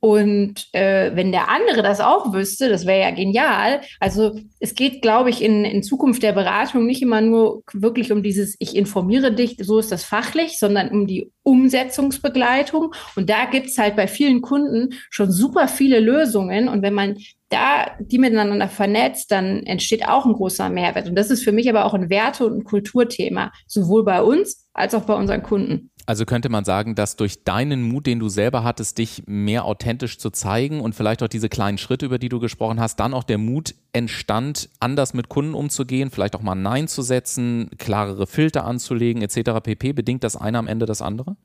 und 0.00 0.68
äh, 0.72 1.10
wenn 1.14 1.32
der 1.32 1.48
andere 1.48 1.82
das 1.82 2.00
auch 2.00 2.32
wüsste, 2.32 2.68
das 2.68 2.86
wäre 2.86 3.00
ja 3.00 3.10
genial. 3.10 3.80
Also 3.98 4.38
es 4.60 4.74
geht, 4.74 5.02
glaube 5.02 5.30
ich, 5.30 5.42
in, 5.42 5.64
in 5.64 5.82
Zukunft 5.82 6.22
der 6.22 6.32
Beratung 6.32 6.86
nicht 6.86 7.02
immer 7.02 7.20
nur 7.20 7.62
wirklich 7.72 8.12
um 8.12 8.22
dieses, 8.22 8.54
ich 8.60 8.76
informiere 8.76 9.32
dich, 9.32 9.56
so 9.60 9.78
ist 9.78 9.90
das 9.90 10.04
fachlich, 10.04 10.58
sondern 10.60 10.90
um 10.90 11.08
die 11.08 11.32
Umsetzungsbegleitung. 11.42 12.94
Und 13.16 13.28
da 13.28 13.46
gibt's 13.46 13.76
halt 13.76 13.96
bei 13.96 14.06
vielen 14.06 14.40
Kunden 14.40 14.94
schon 15.10 15.32
super 15.32 15.66
viele 15.66 15.98
Lösungen. 15.98 16.68
Und 16.68 16.82
wenn 16.82 16.94
man 16.94 17.16
da 17.48 17.86
die 17.98 18.18
miteinander 18.18 18.68
vernetzt, 18.68 19.32
dann 19.32 19.64
entsteht 19.64 20.06
auch 20.06 20.26
ein 20.26 20.34
großer 20.34 20.68
Mehrwert. 20.68 21.08
Und 21.08 21.16
das 21.16 21.30
ist 21.30 21.42
für 21.42 21.52
mich 21.52 21.68
aber 21.68 21.86
auch 21.86 21.94
ein 21.94 22.08
Werte- 22.08 22.46
und 22.46 22.58
ein 22.58 22.64
Kulturthema, 22.64 23.50
sowohl 23.66 24.04
bei 24.04 24.22
uns 24.22 24.68
als 24.74 24.94
auch 24.94 25.02
bei 25.02 25.14
unseren 25.14 25.42
Kunden. 25.42 25.90
Also 26.08 26.24
könnte 26.24 26.48
man 26.48 26.64
sagen, 26.64 26.94
dass 26.94 27.16
durch 27.16 27.44
deinen 27.44 27.82
Mut, 27.82 28.06
den 28.06 28.18
du 28.18 28.30
selber 28.30 28.64
hattest, 28.64 28.96
dich 28.96 29.24
mehr 29.26 29.66
authentisch 29.66 30.16
zu 30.16 30.30
zeigen 30.30 30.80
und 30.80 30.94
vielleicht 30.94 31.22
auch 31.22 31.28
diese 31.28 31.50
kleinen 31.50 31.76
Schritte, 31.76 32.06
über 32.06 32.18
die 32.18 32.30
du 32.30 32.40
gesprochen 32.40 32.80
hast, 32.80 32.98
dann 32.98 33.12
auch 33.12 33.24
der 33.24 33.36
Mut 33.36 33.74
entstand, 33.92 34.70
anders 34.80 35.12
mit 35.12 35.28
Kunden 35.28 35.52
umzugehen, 35.52 36.10
vielleicht 36.10 36.34
auch 36.34 36.40
mal 36.40 36.54
Nein 36.54 36.88
zu 36.88 37.02
setzen, 37.02 37.68
klarere 37.76 38.26
Filter 38.26 38.64
anzulegen 38.64 39.20
etc. 39.20 39.60
pp. 39.62 39.92
Bedingt 39.92 40.24
das 40.24 40.34
eine 40.34 40.56
am 40.56 40.66
Ende 40.66 40.86
das 40.86 41.02
andere? 41.02 41.36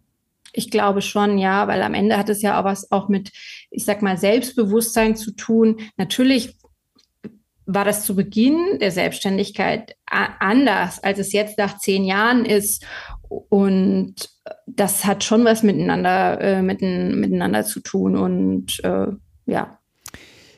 Ich 0.53 0.71
glaube 0.71 1.01
schon, 1.01 1.37
ja, 1.37 1.67
weil 1.67 1.81
am 1.81 1.93
Ende 1.93 2.17
hat 2.17 2.29
es 2.29 2.41
ja 2.41 2.57
auch 2.57 2.63
was 2.63 2.89
auch 2.89 3.09
mit, 3.09 3.33
ich 3.69 3.83
sag 3.83 4.01
mal, 4.01 4.17
Selbstbewusstsein 4.17 5.17
zu 5.17 5.31
tun. 5.31 5.81
Natürlich 5.97 6.55
war 7.65 7.85
das 7.85 8.05
zu 8.05 8.15
Beginn 8.15 8.79
der 8.79 8.91
Selbstständigkeit 8.91 9.95
anders, 10.05 11.03
als 11.03 11.19
es 11.19 11.33
jetzt 11.33 11.57
nach 11.57 11.77
zehn 11.77 12.03
Jahren 12.05 12.45
ist. 12.45 12.85
Und 13.29 14.15
das 14.67 15.05
hat 15.05 15.23
schon 15.23 15.45
was 15.45 15.63
miteinander, 15.63 16.39
äh, 16.41 16.61
mitten, 16.61 17.19
miteinander 17.19 17.63
zu 17.63 17.79
tun. 17.79 18.17
Und 18.17 18.83
äh, 18.83 19.07
ja, 19.45 19.79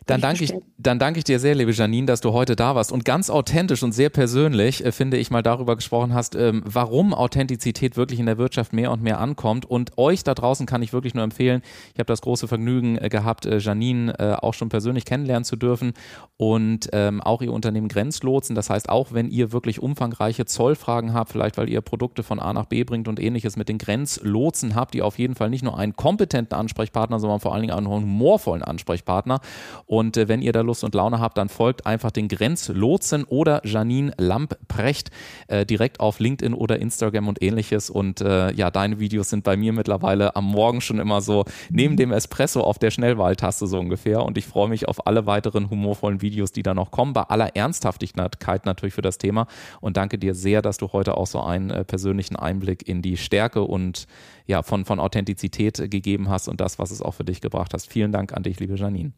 dann 0.05 0.21
danke, 0.21 0.43
ich, 0.43 0.53
dann 0.77 0.99
danke 0.99 1.17
ich 1.17 1.23
dir 1.23 1.39
sehr, 1.39 1.55
liebe 1.55 1.71
Janine, 1.71 2.05
dass 2.05 2.21
du 2.21 2.31
heute 2.31 2.55
da 2.55 2.75
warst 2.75 2.91
und 2.91 3.05
ganz 3.05 3.29
authentisch 3.29 3.81
und 3.81 3.91
sehr 3.91 4.09
persönlich, 4.09 4.85
äh, 4.85 4.91
finde 4.91 5.17
ich, 5.17 5.31
mal 5.31 5.41
darüber 5.41 5.75
gesprochen 5.75 6.13
hast, 6.13 6.35
ähm, 6.35 6.61
warum 6.65 7.13
Authentizität 7.13 7.97
wirklich 7.97 8.19
in 8.19 8.27
der 8.27 8.37
Wirtschaft 8.37 8.71
mehr 8.73 8.91
und 8.91 9.01
mehr 9.01 9.19
ankommt. 9.19 9.65
Und 9.65 9.97
euch 9.97 10.23
da 10.23 10.35
draußen 10.35 10.65
kann 10.65 10.83
ich 10.83 10.93
wirklich 10.93 11.15
nur 11.15 11.23
empfehlen, 11.23 11.61
ich 11.93 11.99
habe 11.99 12.05
das 12.05 12.21
große 12.21 12.47
Vergnügen 12.47 12.97
äh, 12.97 13.09
gehabt, 13.09 13.45
äh, 13.45 13.57
Janine 13.57 14.15
auch 14.15 14.53
schon 14.53 14.69
persönlich 14.69 15.05
kennenlernen 15.05 15.43
zu 15.43 15.55
dürfen 15.55 15.93
und 16.37 16.89
ähm, 16.93 17.21
auch 17.21 17.41
ihr 17.41 17.51
Unternehmen 17.51 17.87
Grenzlotsen. 17.87 18.55
Das 18.55 18.69
heißt, 18.69 18.89
auch 18.89 19.11
wenn 19.13 19.29
ihr 19.29 19.51
wirklich 19.51 19.81
umfangreiche 19.81 20.45
Zollfragen 20.45 21.13
habt, 21.13 21.31
vielleicht 21.31 21.57
weil 21.57 21.69
ihr 21.69 21.81
Produkte 21.81 22.23
von 22.23 22.39
A 22.39 22.53
nach 22.53 22.65
B 22.65 22.83
bringt 22.83 23.07
und 23.07 23.19
ähnliches 23.19 23.55
mit 23.55 23.69
den 23.69 23.77
Grenzlotsen 23.77 24.75
habt, 24.75 24.95
ihr 24.95 25.05
auf 25.05 25.17
jeden 25.17 25.35
Fall 25.35 25.49
nicht 25.49 25.63
nur 25.63 25.77
einen 25.77 25.95
kompetenten 25.95 26.57
Ansprechpartner, 26.57 27.19
sondern 27.19 27.39
vor 27.39 27.53
allen 27.53 27.61
Dingen 27.61 27.73
einen 27.73 27.87
humorvollen 27.87 28.63
Ansprechpartner. 28.63 29.39
Und 29.85 29.94
äh, 30.17 30.27
wenn 30.27 30.41
ihr 30.41 30.51
da 30.51 30.61
Lust 30.61 30.83
und 30.83 30.95
Laune 30.95 31.19
habt, 31.19 31.37
dann 31.37 31.49
folgt 31.49 31.85
einfach 31.85 32.11
den 32.11 32.27
Grenzlotsen 32.27 33.23
oder 33.25 33.65
Janine 33.65 34.13
Lamprecht 34.17 35.11
äh, 35.47 35.65
direkt 35.65 35.99
auf 35.99 36.19
LinkedIn 36.19 36.53
oder 36.53 36.79
Instagram 36.79 37.27
und 37.27 37.41
ähnliches. 37.41 37.89
Und 37.89 38.21
äh, 38.21 38.51
ja, 38.53 38.71
deine 38.71 38.99
Videos 38.99 39.29
sind 39.29 39.43
bei 39.43 39.57
mir 39.57 39.73
mittlerweile 39.73 40.35
am 40.35 40.45
Morgen 40.45 40.81
schon 40.81 40.99
immer 40.99 41.21
so 41.21 41.45
neben 41.69 41.97
dem 41.97 42.11
Espresso 42.11 42.61
auf 42.61 42.79
der 42.79 42.91
Schnellwahltaste 42.91 43.67
so 43.67 43.79
ungefähr. 43.79 44.23
Und 44.23 44.37
ich 44.37 44.45
freue 44.45 44.69
mich 44.69 44.87
auf 44.87 45.07
alle 45.07 45.25
weiteren 45.25 45.69
humorvollen 45.69 46.21
Videos, 46.21 46.51
die 46.51 46.63
da 46.63 46.73
noch 46.73 46.91
kommen. 46.91 47.13
Bei 47.13 47.23
aller 47.23 47.55
Ernsthaftigkeit 47.55 48.65
natürlich 48.65 48.93
für 48.93 49.01
das 49.01 49.17
Thema. 49.17 49.47
Und 49.81 49.97
danke 49.97 50.17
dir 50.17 50.35
sehr, 50.35 50.61
dass 50.61 50.77
du 50.77 50.91
heute 50.93 51.17
auch 51.17 51.27
so 51.27 51.41
einen 51.41 51.69
äh, 51.69 51.83
persönlichen 51.85 52.35
Einblick 52.35 52.87
in 52.87 53.01
die 53.01 53.17
Stärke 53.17 53.61
und 53.61 54.07
ja, 54.47 54.63
von, 54.63 54.85
von 54.85 54.99
Authentizität 54.99 55.89
gegeben 55.89 56.29
hast 56.29 56.47
und 56.47 56.61
das, 56.61 56.79
was 56.79 56.91
es 56.91 57.01
auch 57.01 57.13
für 57.13 57.25
dich 57.25 57.41
gebracht 57.41 57.73
hast. 57.73 57.91
Vielen 57.91 58.11
Dank 58.11 58.33
an 58.33 58.43
dich, 58.43 58.59
liebe 58.59 58.75
Janine. 58.75 59.13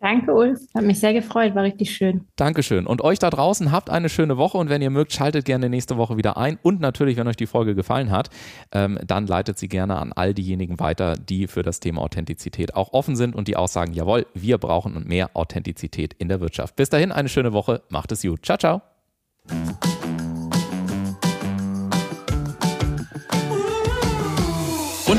Danke, 0.00 0.32
Ulf. 0.32 0.58
Hat 0.74 0.84
mich 0.84 0.98
sehr 0.98 1.12
gefreut, 1.12 1.54
war 1.54 1.62
richtig 1.62 1.90
schön. 1.90 2.26
Dankeschön. 2.36 2.86
Und 2.86 3.02
euch 3.02 3.18
da 3.18 3.28
draußen 3.28 3.70
habt 3.70 3.90
eine 3.90 4.08
schöne 4.08 4.38
Woche 4.38 4.56
und 4.56 4.70
wenn 4.70 4.80
ihr 4.80 4.88
mögt, 4.88 5.12
schaltet 5.12 5.44
gerne 5.44 5.68
nächste 5.68 5.98
Woche 5.98 6.16
wieder 6.16 6.38
ein. 6.38 6.58
Und 6.62 6.80
natürlich, 6.80 7.18
wenn 7.18 7.28
euch 7.28 7.36
die 7.36 7.46
Folge 7.46 7.74
gefallen 7.74 8.10
hat, 8.10 8.30
ähm, 8.72 8.98
dann 9.06 9.26
leitet 9.26 9.58
sie 9.58 9.68
gerne 9.68 9.96
an 9.96 10.12
all 10.14 10.32
diejenigen 10.32 10.80
weiter, 10.80 11.16
die 11.16 11.46
für 11.46 11.62
das 11.62 11.80
Thema 11.80 12.00
Authentizität 12.00 12.74
auch 12.74 12.94
offen 12.94 13.14
sind 13.14 13.36
und 13.36 13.46
die 13.46 13.56
auch 13.56 13.68
sagen, 13.68 13.92
jawohl, 13.92 14.26
wir 14.32 14.56
brauchen 14.56 15.06
mehr 15.06 15.30
Authentizität 15.34 16.14
in 16.14 16.28
der 16.28 16.40
Wirtschaft. 16.40 16.76
Bis 16.76 16.88
dahin, 16.88 17.12
eine 17.12 17.28
schöne 17.28 17.52
Woche. 17.52 17.82
Macht 17.90 18.10
es 18.12 18.22
gut. 18.22 18.44
Ciao, 18.46 18.56
ciao. 18.56 18.80